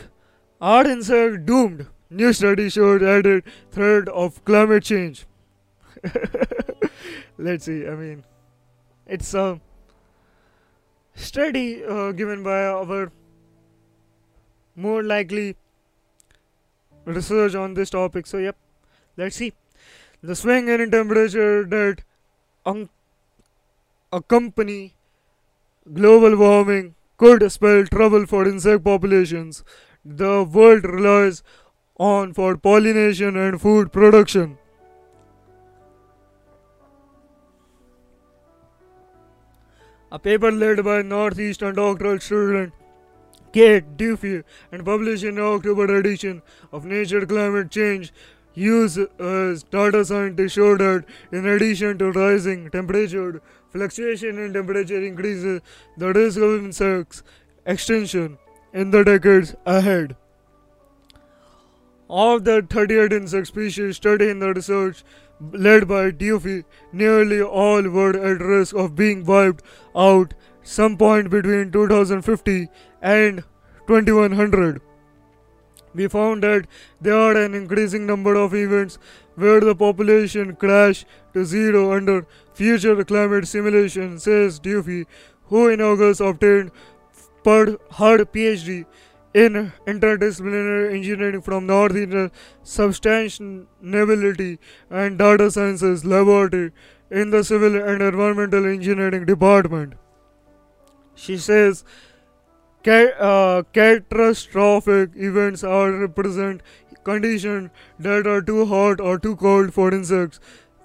[0.61, 1.87] are insects doomed?
[2.09, 5.25] New study showed added threat of climate change.
[7.37, 7.87] Let's see.
[7.87, 8.23] I mean,
[9.07, 9.59] it's a
[11.15, 13.11] study uh, given by our
[14.75, 15.55] more likely
[17.05, 18.25] research on this topic.
[18.27, 18.55] So, yep,
[19.17, 19.53] let's see.
[20.21, 22.03] The swing in temperature that
[22.65, 22.89] un-
[24.11, 24.95] accompany
[25.93, 29.63] global warming could spell trouble for insect populations
[30.03, 31.41] the world relies
[31.97, 34.57] on for pollination and food production.
[40.15, 42.71] A paper led by Northeastern doctoral student
[43.51, 46.41] Kate Duffy and published in the October edition
[46.71, 48.13] of Nature Climate Change
[48.53, 51.03] uses data scientists show that
[51.33, 53.41] in addition to rising temperature,
[53.73, 55.59] fluctuation in temperature increases
[55.97, 57.21] the risk of insects
[57.65, 58.37] extinction
[58.73, 60.15] in the decades ahead.
[62.09, 65.03] Of the 38 insect species studied in the research
[65.39, 69.63] led by Duffy, nearly all were at risk of being wiped
[69.95, 70.33] out
[70.63, 72.67] some point between 2050
[73.01, 73.43] and
[73.87, 74.81] 2100.
[75.93, 76.67] We found that
[76.99, 78.97] there are an increasing number of events
[79.35, 85.05] where the population crash to zero under future climate simulation, says Duffy,
[85.45, 86.71] who in August obtained
[87.45, 88.85] her PhD
[89.43, 92.31] in interdisciplinary engineering from Northeastern
[92.63, 94.57] Sustainability
[94.89, 96.71] and Data Sciences Laboratory
[97.11, 99.95] in the Civil and Environmental Engineering Department.
[101.15, 101.83] She says
[102.87, 106.61] uh, catastrophic events are represent
[107.03, 110.39] conditions that are too hot or too cold for insects,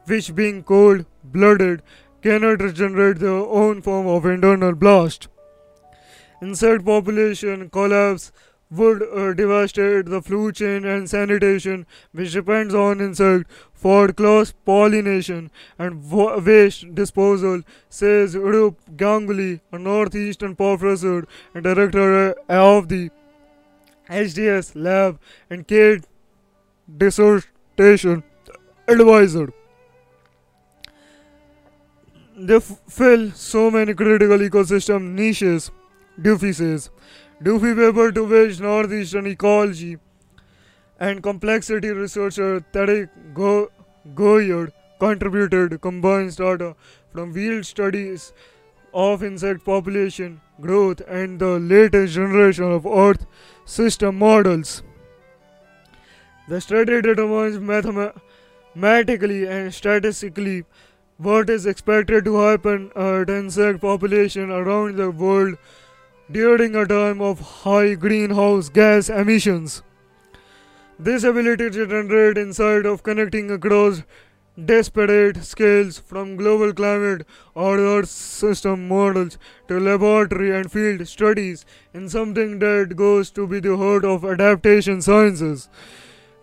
[0.06, 1.82] which being cold blooded
[2.20, 5.28] cannot regenerate their own form of internal blast.
[6.42, 8.32] Insect population collapse
[8.70, 15.50] would uh, devastate the food chain and sanitation, which depends on insect for close pollination
[15.78, 23.10] and waste disposal, says Auroop Ganguly, a northeastern professor and director of the
[24.08, 25.18] HDS lab
[25.48, 26.04] and Kate
[26.96, 28.22] dissertation
[28.88, 29.52] advisor.
[32.36, 35.70] They fill so many critical ecosystem niches,
[36.20, 36.90] Duffy says.
[37.42, 39.98] Duffy paper to which Northeastern ecology
[40.98, 43.70] and complexity researcher Tarek Go-
[44.14, 46.76] Gouhier contributed combines data
[47.12, 48.32] from field studies
[48.92, 53.24] of insect population growth and the latest generation of Earth
[53.64, 54.82] system models.
[56.48, 60.64] The study determines mathematically and statistically
[61.16, 65.56] what is expected to happen at insect population around the world
[66.32, 69.82] during a time of high greenhouse gas emissions.
[70.98, 74.02] This ability to generate insight of connecting across
[74.64, 81.64] disparate scales from global climate or Earth system models to laboratory and field studies
[81.94, 85.68] in something that goes to be the heart of adaptation sciences.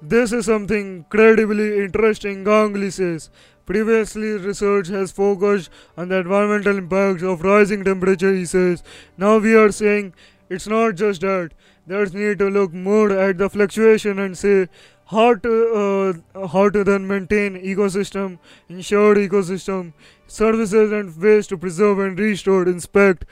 [0.01, 3.29] This is something incredibly interesting, Ganguly says.
[3.67, 8.81] Previously, research has focused on the environmental impacts of rising temperature, he says.
[9.17, 10.13] Now we are saying
[10.49, 11.51] it's not just that.
[11.85, 14.69] There's need to look more at the fluctuation and say
[15.07, 15.51] how to
[15.81, 18.39] uh, how to then maintain ecosystem,
[18.69, 19.93] ensure ecosystem
[20.27, 23.25] services and ways to preserve and restore inspect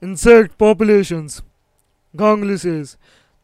[0.00, 1.42] insect populations.
[2.16, 2.96] Ganguly says.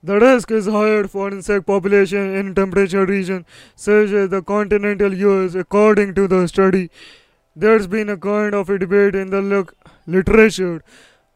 [0.07, 3.45] The risk is higher for insect population in temperature region
[3.75, 6.91] such as the continental US according to the study.
[7.57, 9.67] There's been a kind of a debate in the
[10.07, 10.85] literature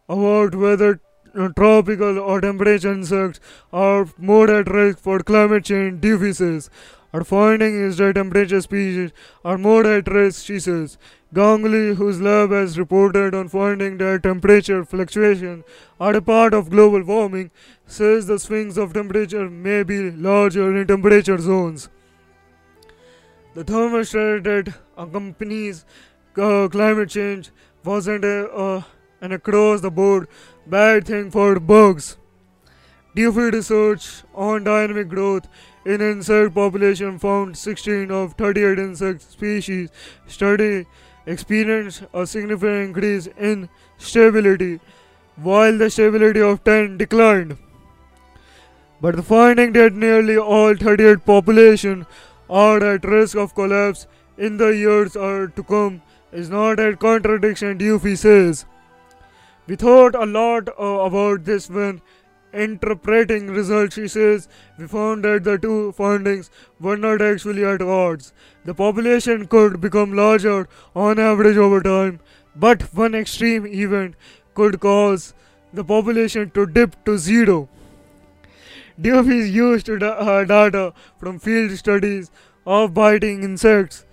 [0.09, 1.01] about whether
[1.35, 3.41] uh, tropical or temperature insects
[3.73, 6.71] are more at risk for climate change deficits.
[7.13, 9.11] Our finding is that temperature species
[9.45, 10.97] are more at risk, she says.
[11.35, 15.65] Ganguly, whose lab has reported on finding that temperature fluctuations
[15.99, 17.51] are a part of global warming,
[17.91, 21.89] says the swings of temperature may be larger in temperature zones.
[23.55, 25.85] The thermostat that accompanies
[26.37, 27.51] uh, climate change
[27.85, 28.83] wasn't a, uh,
[29.21, 30.29] an across the board
[30.67, 32.17] bad thing for bugs.
[33.17, 35.49] Duffy research on dynamic growth
[35.85, 39.91] in insect population found 16 of 38 insect species
[40.29, 40.87] study
[41.27, 43.69] experienced a significant increase in
[43.99, 44.79] stability,
[45.35, 47.59] while the stability of 10 declined.
[49.01, 52.07] But the finding that nearly all 38 population
[52.49, 58.17] are at risk of collapse in the years to come is not a contradiction, Duffy
[58.17, 58.67] says.
[59.67, 62.03] We thought a lot uh, about this when
[62.53, 68.33] interpreting results, she says, we found that the two findings were not actually at odds.
[68.65, 72.21] The population could become larger on average over time,
[72.57, 74.17] but one extreme event
[74.55, 75.35] could cause
[75.73, 77.69] the population to dip to zero.
[79.01, 82.31] Duffy used da- uh, data from field studies
[82.67, 84.05] of biting insects,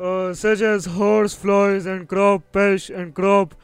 [0.00, 3.54] uh, such as horse flies and crop pest and crop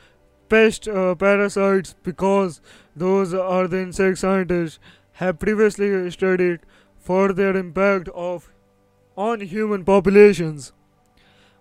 [0.48, 2.60] pest uh, parasites, because
[2.94, 4.78] those are the insect scientists
[5.12, 6.60] have previously studied
[6.98, 8.52] for their impact of
[9.16, 10.72] on human populations,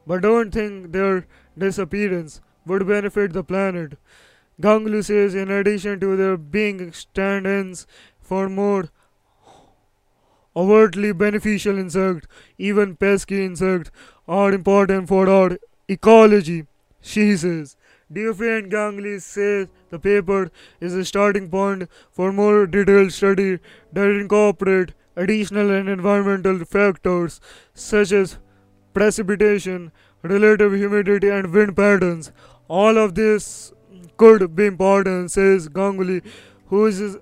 [0.05, 3.97] but don't think their disappearance would benefit the planet.
[4.61, 7.87] Ganguly says, in addition to their being stand-ins
[8.29, 8.89] for more
[10.55, 12.27] overtly beneficial insects,
[12.57, 13.91] even pesky insects
[14.27, 15.57] are important for our
[15.87, 16.65] ecology.
[17.01, 17.75] She says.
[18.11, 20.51] Duffy and Ganguly say the paper
[20.81, 23.59] is a starting point for more detailed study
[23.93, 27.39] that incorporate additional and environmental factors
[27.73, 28.37] such as
[28.93, 29.91] precipitation,
[30.23, 32.31] relative humidity, and wind patterns.
[32.67, 33.73] All of this
[34.17, 36.21] could be important, says Ganguly,
[36.67, 37.17] who is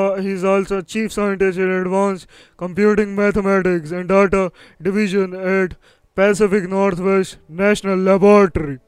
[0.00, 2.26] uh, he's also chief scientist in advanced
[2.56, 5.76] computing mathematics and data division at
[6.14, 8.78] Pacific Northwest National Laboratory.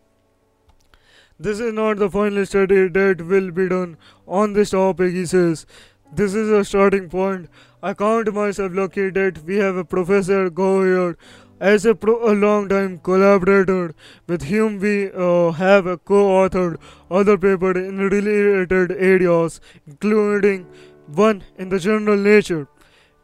[1.38, 3.96] This is not the final study that will be done
[4.26, 5.66] on this topic, he says.
[6.12, 7.48] This is a starting point.
[7.82, 11.16] I count myself lucky that we have a professor go here
[11.60, 13.94] as a, pro- a long time collaborator
[14.26, 16.76] with whom we uh, have co-authored
[17.10, 20.66] other papers in related areas, including
[21.06, 22.68] one in the journal Nature.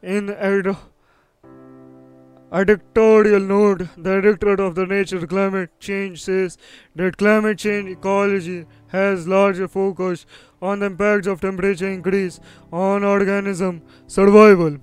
[0.02, 0.30] In
[2.52, 6.58] editorial note, the director of the Nature Climate Change says
[6.94, 10.26] that climate change ecology has larger focus
[10.60, 12.40] on the impacts of temperature increase
[12.72, 14.78] on organism survival.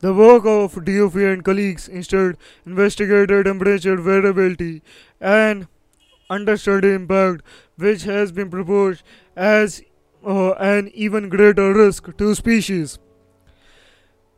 [0.00, 4.82] The work of Duffy and colleagues instead investigated temperature variability
[5.20, 5.66] and
[6.30, 7.42] understudy impact,
[7.76, 9.02] which has been proposed
[9.36, 9.82] as
[10.26, 12.98] uh, an even greater risk to species.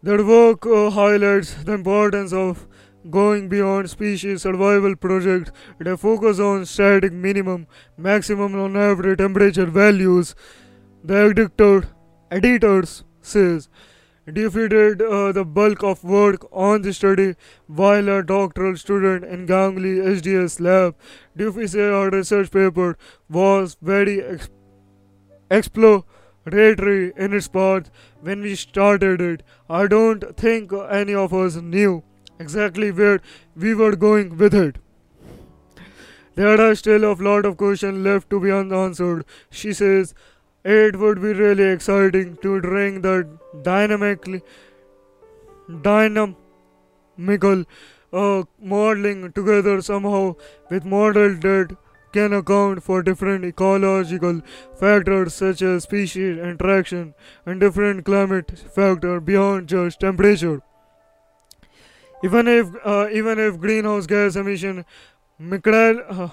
[0.02, 2.66] Their work uh, highlights the importance of
[3.10, 7.66] going beyond species survival projects that focus on static minimum,
[7.96, 10.34] maximum on average temperature values.
[11.04, 11.88] The editor,
[12.30, 13.68] editors says
[14.24, 17.34] did uh, the bulk of work on the study
[17.66, 20.94] while a doctoral student in Ganguly SDS lab.
[21.36, 22.96] Duffy said our research paper
[23.28, 24.20] was very
[25.58, 27.90] exploratory in its part
[28.20, 29.42] when we started it.
[29.68, 32.02] I don't think any of us knew
[32.38, 33.20] exactly where
[33.54, 34.78] we were going with it.
[36.34, 39.24] There are still a lot of questions left to be unanswered.
[39.50, 40.14] She says
[40.64, 43.28] it would be really exciting to bring the
[43.62, 44.42] dynamically
[45.82, 47.64] dynamical
[48.12, 50.34] uh, modeling together somehow
[50.70, 51.76] with models that
[52.12, 54.40] can account for different ecological
[54.78, 57.14] factors such as species interaction
[57.46, 60.60] and different climate factors beyond just temperature.
[62.24, 64.84] even if uh, even if greenhouse gas emission
[65.40, 66.28] uh,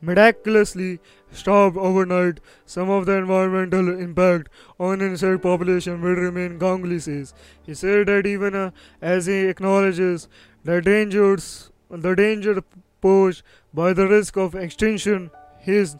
[0.00, 0.98] miraculously
[1.30, 4.48] stopped overnight, some of the environmental impact
[4.78, 6.58] on insect population will remain.
[6.58, 7.34] Ganguly says.
[7.62, 10.28] He said that even uh, as he acknowledges
[10.64, 12.62] the dangers, the danger
[13.00, 13.42] posed
[13.72, 15.96] by the risk of extinction, he is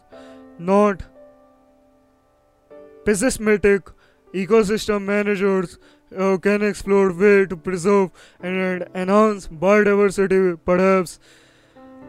[0.59, 1.03] not
[3.05, 3.89] pessimistic.
[4.33, 5.77] Ecosystem managers
[6.17, 11.19] uh, can explore ways to preserve and enhance biodiversity, perhaps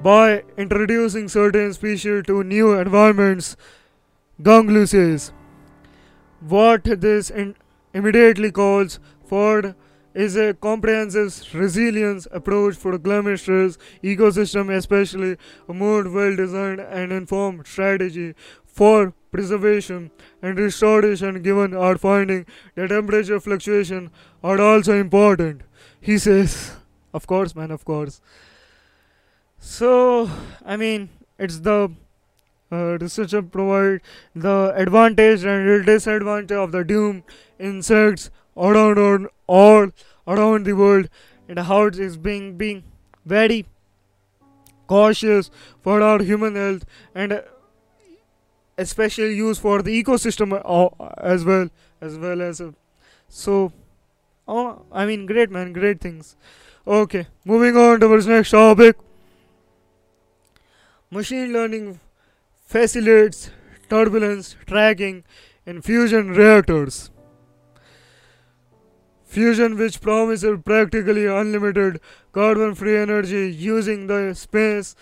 [0.03, 3.57] by introducing certain species to new environments.
[4.41, 5.33] Ganguly says.
[6.41, 7.57] What this in-
[7.95, 9.75] immediately calls for
[10.15, 15.37] is a comprehensive resilience approach for climate stress ecosystem, especially
[15.69, 18.35] a more well designed and informed strategy
[18.65, 20.11] for preservation
[20.43, 24.11] and restoration given our finding that temperature fluctuation
[24.43, 25.63] are also important.
[26.01, 26.73] He says,
[27.15, 28.21] of course, man, of course.
[29.59, 30.29] So,
[30.65, 31.09] I mean,
[31.39, 31.93] it's the
[32.71, 34.01] uh, researcher provide
[34.35, 37.23] the advantage and disadvantage of the doom
[37.59, 39.89] insects around on all
[40.27, 41.09] around the world.
[41.49, 42.85] And how it is being being
[43.27, 43.67] very
[44.87, 45.51] cautious
[45.83, 46.85] for our human health
[47.15, 47.43] and
[48.79, 51.69] especially use for the ecosystem uh, as well
[52.01, 52.71] as well as uh,
[53.29, 53.73] so
[54.49, 56.37] oh i mean great man great things.
[56.87, 58.97] Okay moving on to our next topic.
[61.11, 62.01] Machine learning
[62.67, 63.51] facilitates
[63.89, 65.23] turbulence tracking
[65.65, 67.12] in fusion reactors.
[69.33, 71.99] Fusion, which promises practically unlimited
[72.33, 74.95] carbon free energy using the space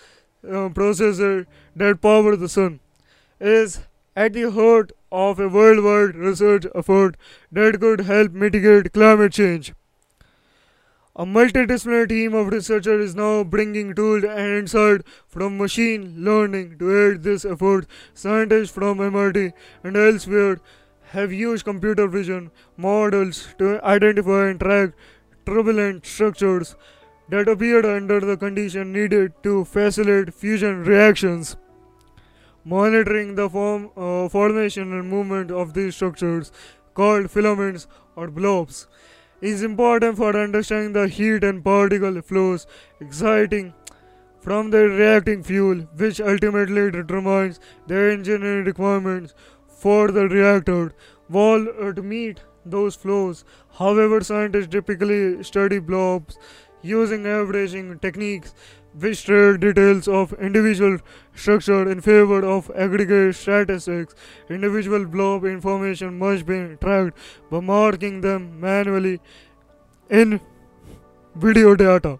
[0.45, 2.79] uh, processor that powers the sun,
[3.41, 3.81] is
[4.15, 7.17] at the heart of a worldwide research effort
[7.51, 9.73] that could help mitigate climate change.
[11.13, 16.89] A multidisciplinary team of researchers is now bringing tools and insight from machine learning to
[16.97, 17.85] aid this effort.
[18.13, 19.51] Scientists from MIT
[19.83, 20.61] and elsewhere
[21.13, 24.91] have used computer vision models to identify and track
[25.45, 26.75] turbulent structures
[27.29, 31.57] that appeared under the condition needed to facilitate fusion reactions.
[32.63, 36.51] Monitoring the form, uh, formation and movement of these structures,
[36.93, 38.87] called filaments or blobs,
[39.41, 42.67] is important for understanding the heat and particle flows
[42.99, 43.73] exciting
[44.39, 49.33] from the reacting fuel, which ultimately determines the engineering requirements
[49.83, 50.93] for the reactor.
[51.35, 51.65] wall
[51.97, 52.39] to meet
[52.73, 53.43] those flows,
[53.77, 56.37] however, scientists typically study blobs
[56.89, 58.53] using averaging techniques
[59.03, 60.97] which trade details of individual
[61.33, 64.15] structure in favor of aggregate statistics.
[64.49, 67.17] Individual blob information must be tracked
[67.49, 69.19] by marking them manually
[70.09, 70.41] in
[71.35, 72.19] video data.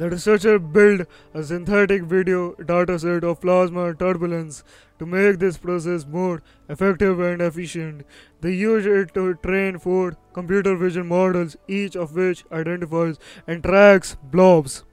[0.00, 1.02] The researcher built
[1.34, 4.64] a synthetic video dataset of plasma turbulence
[4.98, 8.06] to make this process more effective and efficient.
[8.40, 14.16] They used it to train four computer vision models, each of which identifies and tracks
[14.22, 14.84] blobs.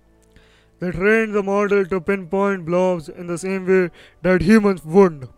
[0.80, 3.92] They trained the model to pinpoint blobs in the same way
[4.24, 5.30] that humans would.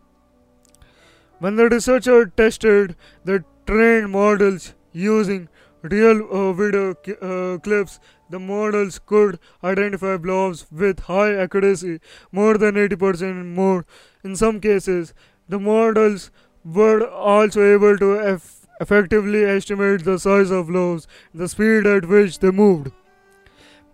[1.37, 5.47] When the researcher tested the trained models using
[5.83, 7.99] real uh, video uh, clips,
[8.29, 11.99] the models could identify blobs with high accuracy,
[12.31, 13.85] more than 80% more.
[14.23, 15.13] In some cases,
[15.47, 16.31] the models
[16.63, 22.39] were also able to eff- effectively estimate the size of blobs, the speed at which
[22.39, 22.91] they moved.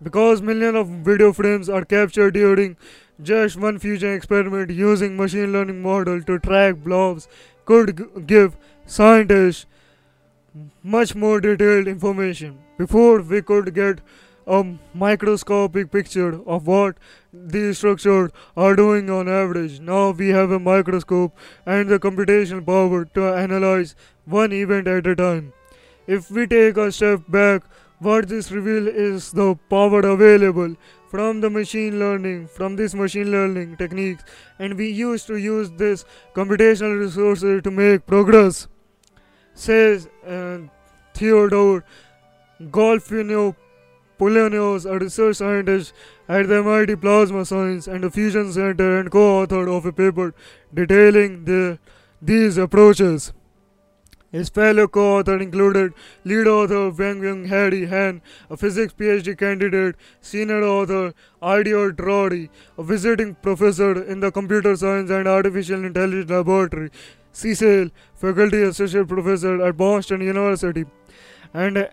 [0.02, 2.76] Because millions of video frames are captured during
[3.22, 7.28] just one fusion experiment using machine learning model to track blobs
[7.64, 9.66] could g- give scientists
[10.82, 12.58] much more detailed information.
[12.78, 14.00] Before we could get
[14.46, 16.96] a microscopic picture of what
[17.32, 19.80] these structures are doing on average.
[19.80, 23.94] Now we have a microscope and the computational power to analyze
[24.24, 25.52] one event at a time.
[26.06, 27.62] If we take a step back,
[27.98, 30.76] what this reveals is the power available
[31.10, 34.22] from the machine learning, from this machine learning techniques,
[34.58, 38.68] and we used to use this computational resources to make progress,
[39.54, 40.58] says uh,
[41.14, 41.84] Theodore
[42.60, 43.56] Golfino
[44.18, 45.92] Polonius, a research scientist
[46.28, 50.34] at the MIT Plasma Science and Fusion Center and co-author of a paper
[50.72, 51.78] detailing the,
[52.20, 53.32] these approaches.
[54.32, 55.92] His fellow co-author included
[56.24, 63.36] lead author Woonghee Harry Han, a physics PhD candidate, senior author Iddo Drori, a visiting
[63.36, 66.90] professor in the Computer Science and Artificial Intelligence Laboratory,
[67.32, 70.84] CSAIL, faculty associate professor at Boston University,
[71.54, 71.86] and uh,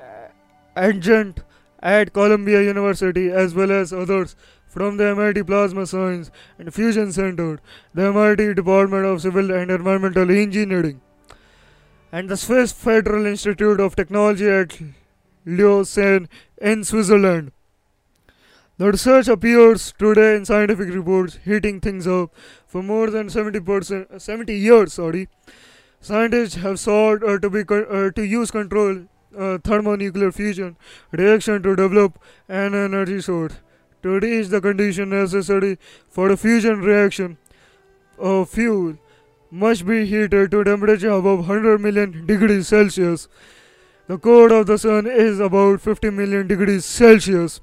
[0.75, 1.43] adjunct
[1.83, 4.35] at Columbia University as well as others
[4.67, 7.59] from the MIT Plasma Science and Fusion Center,
[7.93, 11.01] the MIT Department of Civil and Environmental Engineering,
[12.11, 14.79] and the Swiss Federal Institute of Technology at
[15.45, 16.29] Lausanne
[16.59, 17.51] in Switzerland.
[18.77, 22.33] The research appears today in scientific reports, heating things up
[22.65, 24.93] for more than 70%, 70 years.
[24.93, 25.27] Sorry,
[26.01, 29.05] scientists have sought uh, to be uh, to use control
[29.37, 30.75] uh, thermonuclear fusion
[31.11, 33.53] reaction to develop an energy source
[34.01, 35.77] to reach the condition necessary
[36.09, 37.37] for the fusion reaction
[38.19, 38.97] A fuel
[39.49, 43.27] must be heated to temperature above 100 million degrees Celsius.
[44.07, 47.61] The core of the sun is about 50 million degrees Celsius.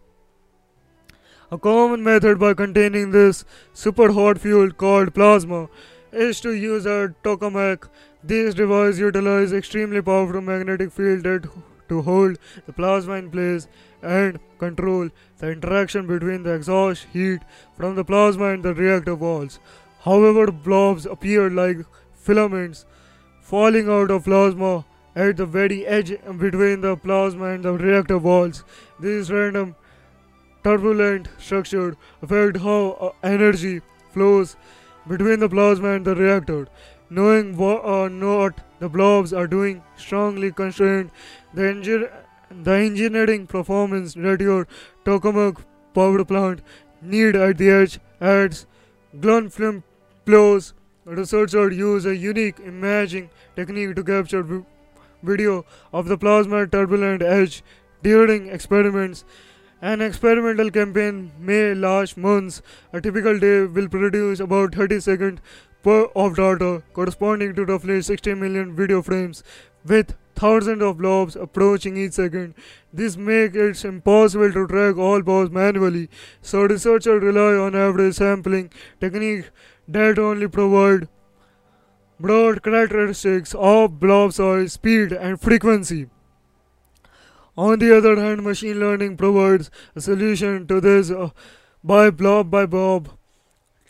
[1.53, 5.69] A common method by containing this super hot fuel called plasma
[6.13, 7.89] is to use a tokamak.
[8.23, 11.25] These devices utilize extremely powerful magnetic field
[11.89, 13.67] to hold the plasma in place
[14.03, 15.09] and control
[15.39, 17.41] the interaction between the exhaust heat
[17.77, 19.59] from the plasma and the reactor walls.
[20.01, 21.79] However, blobs appear like
[22.15, 22.85] filaments
[23.41, 24.85] falling out of plasma
[25.17, 28.65] at the very edge between the plasma and the reactor walls.
[29.01, 29.75] These random
[30.63, 33.81] turbulent structure affect how uh, energy
[34.13, 34.57] flows
[35.09, 36.69] between the plasma and the reactor.
[37.11, 41.11] Knowing what or not the blobs are doing strongly constrained
[41.53, 42.11] the, engi-
[42.63, 44.67] the engineering performance that your
[45.05, 46.63] tokamak power plant
[47.03, 48.67] need at the edge adds
[49.21, 49.83] glon film
[50.25, 50.73] flows.
[51.05, 54.65] Researchers use a unique imaging technique to capture vi-
[55.23, 57.63] video of the plasma turbulent edge
[58.03, 59.25] during experiments.
[59.83, 62.63] An experimental campaign may last months.
[62.93, 65.41] A typical day will produce about 30 seconds
[65.83, 69.43] per of data, corresponding to roughly 60 million video frames,
[69.85, 72.55] with thousands of blobs approaching each second.
[72.93, 76.09] This makes it impossible to track all blobs manually,
[76.43, 78.71] so researchers rely on average sampling
[79.01, 79.51] technique
[79.89, 81.09] that only provide
[82.19, 86.09] broad characteristics of blob size, speed, and frequency.
[87.57, 91.31] On the other hand, machine learning provides a solution to this uh,
[91.83, 93.11] by blob by blob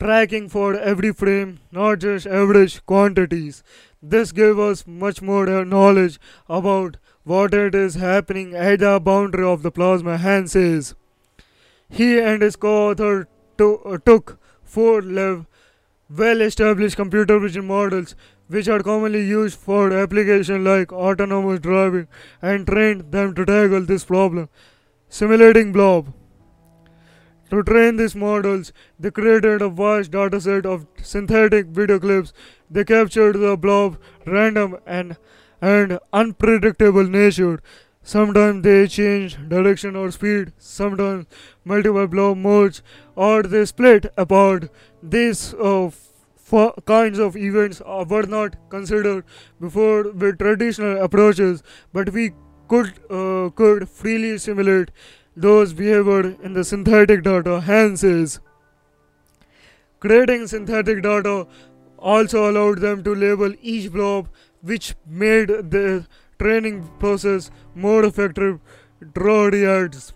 [0.01, 3.63] tracking for every frame, not just average quantities.
[4.03, 6.19] This gave us much more uh, knowledge
[6.49, 10.95] about what it is happening at the boundary of the plasma, Han says.
[11.89, 13.29] He and his co-author
[13.59, 15.47] to, uh, took four lev-
[16.09, 18.15] well-established computer vision models
[18.49, 22.09] which are commonly used for applications like autonomous driving
[22.43, 24.49] and trained them to tackle this problem,
[25.09, 26.13] simulating blob.
[27.51, 32.33] To train these models, they created a vast dataset of synthetic video clips.
[32.71, 35.17] They captured the blob random and
[35.61, 37.61] and unpredictable nature.
[38.03, 41.27] Sometimes they change direction or speed, sometimes
[41.65, 42.81] multiple blob merge
[43.15, 44.71] or they split apart.
[45.03, 45.91] These uh,
[46.87, 49.25] kinds of events uh, were not considered
[49.61, 51.63] before with traditional approaches,
[51.93, 52.33] but we
[52.69, 54.91] could uh, could freely simulate
[55.41, 57.61] those behavior in the synthetic data.
[57.61, 58.41] Hence, says
[60.01, 61.47] creating synthetic data
[61.99, 64.29] also allowed them to label each blob,
[64.63, 66.07] which made the
[66.39, 68.61] training process more effective.
[69.15, 70.13] Draw reacts.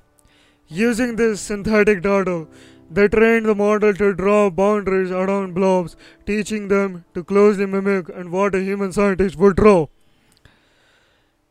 [0.68, 2.46] Using this synthetic data,
[2.90, 5.96] they trained the model to draw boundaries around blobs,
[6.26, 9.86] teaching them to closely mimic and what a human scientist would draw.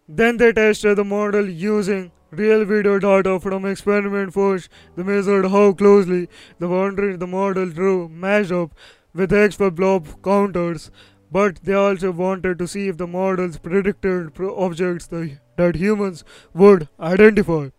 [0.07, 4.69] Then they tested the model using real video data from experiment first.
[4.95, 6.29] They measured how closely
[6.59, 8.71] the boundaries the model drew matched up
[9.13, 10.89] with expert blob counters,
[11.31, 16.23] but they also wanted to see if the models predicted objects that humans
[16.53, 17.69] would identify.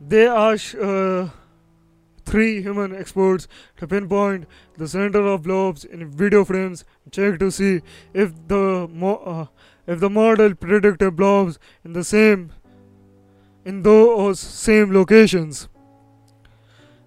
[0.00, 1.28] They asked uh,
[2.24, 3.48] three human experts
[3.78, 4.46] to pinpoint
[4.76, 7.80] the center of blobs in video frames, check to see
[8.12, 9.46] if the uh,
[9.86, 12.52] if the model predicted blobs in the same
[13.66, 15.68] in those same locations.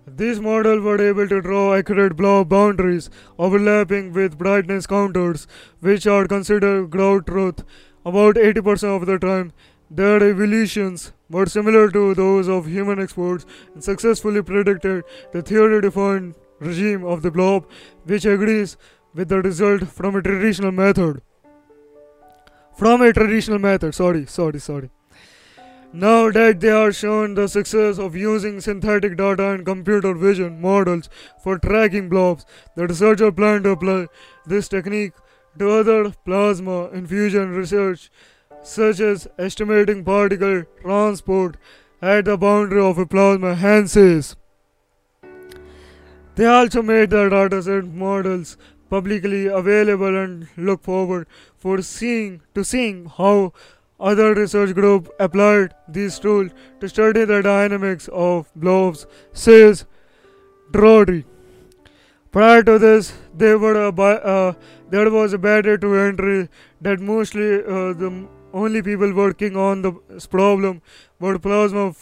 [0.06, 5.48] These models were able to draw accurate blob boundaries overlapping with brightness contours,
[5.80, 7.64] which are considered ground truth
[8.06, 9.54] about 80% of the time.
[9.90, 16.36] Their evolutions were similar to those of human experts and successfully predicted the theory defined
[16.60, 17.68] regime of the blob,
[18.04, 18.78] which agrees
[19.14, 21.22] with the result from a traditional method.
[22.78, 24.90] From a traditional method, sorry, sorry, sorry.
[25.92, 31.10] Now that they are shown the success of using synthetic data and computer vision models
[31.44, 32.46] for tracking blobs,
[32.76, 34.08] the researchers plan to apply
[34.46, 35.14] this technique
[35.58, 38.12] to other plasma infusion research
[38.62, 41.58] such as estimating particle transport
[42.02, 44.36] at the boundary of a plasma, says.
[46.36, 48.58] They also made the dataset models
[48.90, 53.54] publicly available and look forward for seeing to seeing how
[54.00, 59.86] other research group applied these tools to study the dynamics of blobs, says
[60.72, 61.26] Drori.
[62.32, 64.54] Prior to this, there, uh,
[64.90, 66.50] there was a barrier to entry
[66.82, 69.92] that mostly uh, the only people working on the
[70.30, 70.82] problem
[71.20, 71.94] were plasma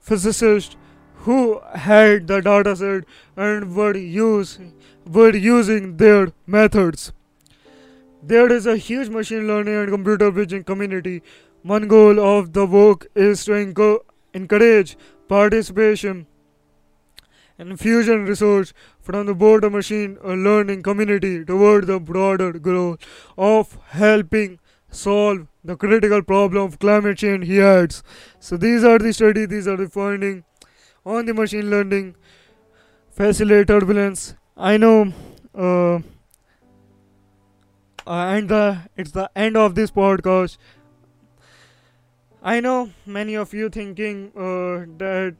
[0.00, 0.76] physicists
[1.24, 3.04] who had the dataset
[3.36, 4.58] and were, use,
[5.06, 7.12] were using their methods.
[8.26, 11.22] There is a huge machine learning and computer vision community.
[11.62, 13.52] One goal of the work is to
[14.32, 14.96] encourage
[15.28, 16.26] participation
[17.58, 22.96] and fusion research from the broader machine learning community toward the broader goal
[23.36, 24.58] of helping
[24.90, 28.02] solve the critical problem of climate change, he adds.
[28.38, 30.44] So these are the studies, these are the findings
[31.04, 32.16] on the machine learning
[33.10, 34.34] facilitate turbulence.
[34.56, 35.12] I know
[35.54, 36.00] uh,
[38.06, 40.56] and the it's the end of this podcast.
[42.42, 45.36] I know many of you thinking uh, that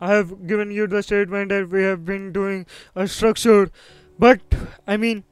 [0.00, 3.70] I have given you the statement that we have been doing a structure,
[4.18, 4.40] but
[4.86, 5.24] I mean,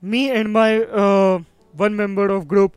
[0.00, 1.40] me and my uh,
[1.76, 2.76] one member of group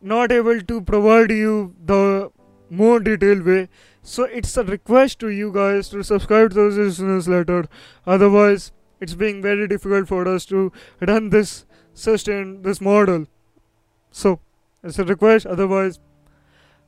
[0.00, 2.30] not able to provide you the
[2.70, 3.68] more detailed way.
[4.02, 7.68] So it's a request to you guys to subscribe to this newsletter.
[8.06, 11.66] Otherwise, it's being very difficult for us to run this
[11.98, 13.26] sustain this model.
[14.10, 14.40] So
[14.82, 15.46] it's a request.
[15.46, 15.98] Otherwise,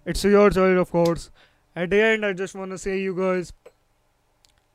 [0.06, 1.30] it's your choice, of course.
[1.76, 3.52] At the end, I just want to say, you guys,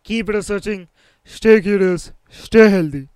[0.03, 0.87] keep researching,
[1.23, 3.09] stay curious, stay healthy.